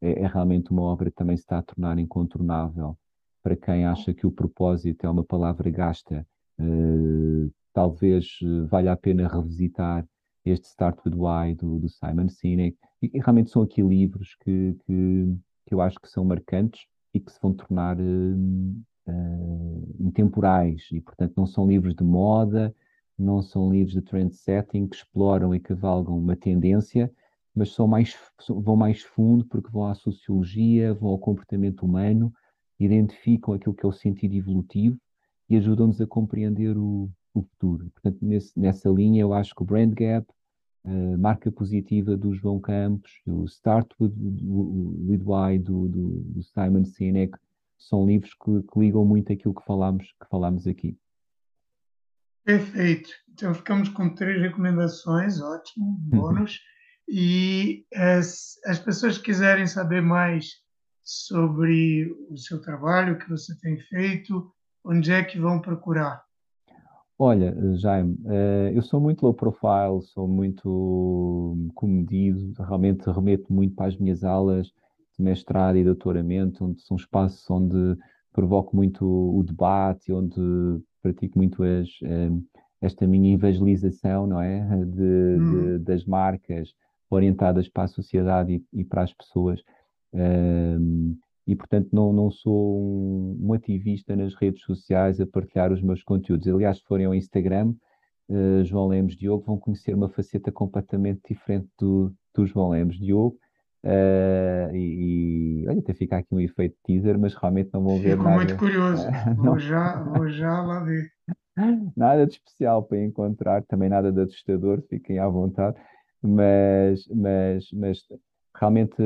[0.00, 2.96] é, é realmente uma obra que também se está a tornar incontornável
[3.42, 6.26] para quem acha que o propósito é uma palavra gasta.
[6.58, 10.06] Uh, talvez valha a pena revisitar
[10.44, 12.76] este Start With Why do, do Simon Sinek.
[13.00, 17.20] E, e, realmente são aqui livros que, que, que, eu acho que são marcantes e
[17.20, 17.96] que se vão tornar
[19.98, 22.74] intemporais e, portanto, não são livros de moda,
[23.18, 27.12] não são livros de trend setting que exploram e cavalgam uma tendência,
[27.54, 28.16] mas são mais,
[28.48, 32.32] vão mais fundo porque vão à sociologia, vão ao comportamento humano,
[32.80, 34.98] identificam aquilo que é o sentido evolutivo
[35.48, 37.90] e ajudam-nos a compreender o, o futuro.
[37.90, 40.26] Portanto, nesse, nessa linha, eu acho que o Brand Gap,
[40.84, 46.84] a marca positiva do João Campos, o Start with, with Why do, do, do Simon
[46.84, 47.38] Sinek,
[47.78, 50.96] são livros que, que ligam muito aquilo que falámos, que falámos aqui.
[52.44, 53.10] Perfeito.
[53.32, 56.10] Então ficamos com três recomendações, ótimo, uhum.
[56.10, 56.60] bônus.
[57.08, 60.62] E as, as pessoas que quiserem saber mais
[61.02, 64.52] sobre o seu trabalho, o que você tem feito,
[64.84, 66.22] onde é que vão procurar?
[67.18, 73.86] Olha, Jaime, eh, eu sou muito low profile, sou muito comedido, realmente remeto muito para
[73.86, 74.68] as minhas aulas
[75.16, 77.96] de mestrado e doutoramento, onde são espaços onde
[78.32, 80.40] provoco muito o debate, onde
[81.02, 82.30] pratico muito as, eh,
[82.80, 84.60] esta minha evangelização, não é?
[84.84, 85.76] De, hum.
[85.76, 86.74] de, das marcas
[87.10, 89.62] orientadas para a sociedade e, e para as pessoas.
[90.12, 95.82] Um, e, portanto, não, não sou um, um, ativista nas redes sociais a partilhar os
[95.82, 96.46] meus conteúdos.
[96.46, 97.74] Aliás, se forem ao Instagram,
[98.28, 103.36] uh, João Lemos Diogo, vão conhecer uma faceta completamente diferente do, do João Lemos Diogo.
[103.84, 108.22] Uh, e, e, olha, até fica aqui um efeito teaser, mas realmente não ver Fico
[108.22, 108.36] nada.
[108.36, 111.10] muito curioso, vou já, vou já lá ver.
[111.96, 115.76] Nada de especial para encontrar, também nada de assustador, fiquem à vontade,
[116.22, 117.98] mas, mas, mas
[118.56, 119.02] realmente,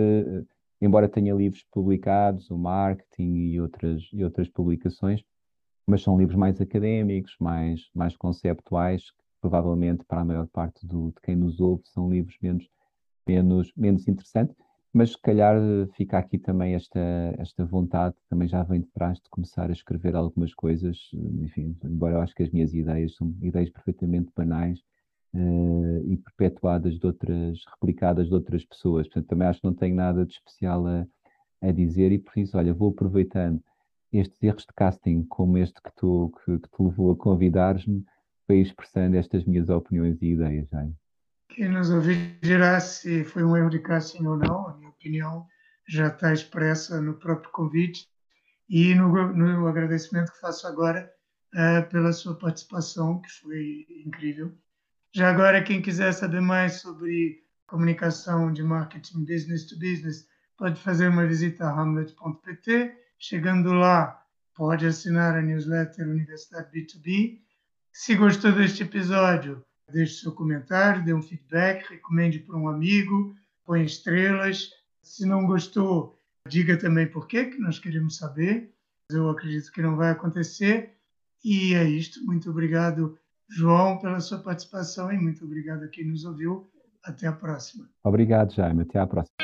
[0.81, 5.23] embora tenha livros publicados, o marketing e outras, e outras publicações,
[5.87, 11.09] mas são livros mais académicos, mais, mais conceptuais, que provavelmente para a maior parte do,
[11.09, 12.69] de quem nos ouve são livros menos,
[13.27, 14.55] menos, menos interessantes
[14.93, 15.57] mas se calhar
[15.95, 17.01] fica aqui também esta,
[17.39, 21.11] esta vontade, também já vem de trás de começar a escrever algumas coisas,
[21.43, 24.79] enfim, embora eu acho que as minhas ideias são ideias perfeitamente banais
[25.35, 29.95] uh, e perpetuadas de outras, replicadas de outras pessoas, portanto também acho que não tenho
[29.95, 31.07] nada de especial a,
[31.61, 33.63] a dizer e por isso, olha, vou aproveitando
[34.13, 38.05] estes erros de casting como este que tu, que, que te levou a convidar-me
[38.47, 40.71] para ir expressando estas minhas opiniões e ideias.
[41.57, 44.69] Quem nos ouvir dirá se foi um erro de casting ou não.
[44.69, 45.47] A minha opinião
[45.89, 48.07] já está expressa no próprio convite
[48.69, 51.11] e no, no agradecimento que faço agora
[51.55, 54.53] uh, pela sua participação, que foi incrível.
[55.15, 60.29] Já agora, quem quiser saber mais sobre comunicação de marketing business to business,
[60.59, 62.95] pode fazer uma visita a hamlet.pt.
[63.19, 64.23] Chegando lá,
[64.55, 67.41] pode assinar a newsletter Universidade B2B.
[67.95, 73.35] Se gostou deste episódio, Deixe seu comentário, dê um feedback, recomende para um amigo,
[73.65, 74.71] põe estrelas.
[75.01, 76.19] Se não gostou,
[76.49, 78.73] diga também por quê, que nós queremos saber.
[79.11, 80.95] Eu acredito que não vai acontecer.
[81.45, 82.25] E é isto.
[82.25, 83.17] Muito obrigado,
[83.49, 86.69] João, pela sua participação e muito obrigado a quem nos ouviu.
[87.05, 87.89] Até a próxima.
[88.03, 88.83] Obrigado, Jaime.
[88.83, 89.37] Até a próxima.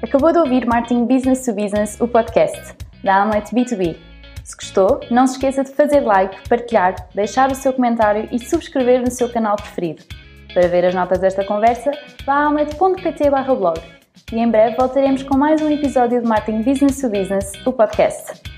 [0.00, 4.07] Acabou de ouvir Marketing Business to Business, o podcast da Amlet B2B.
[4.48, 9.02] Se gostou, não se esqueça de fazer like, partilhar, deixar o seu comentário e subscrever
[9.02, 10.02] no seu canal preferido.
[10.54, 11.90] Para ver as notas desta conversa,
[12.24, 13.78] vá a amlet.pt blog.
[14.32, 18.57] E em breve voltaremos com mais um episódio de Marketing Business to Business, o podcast.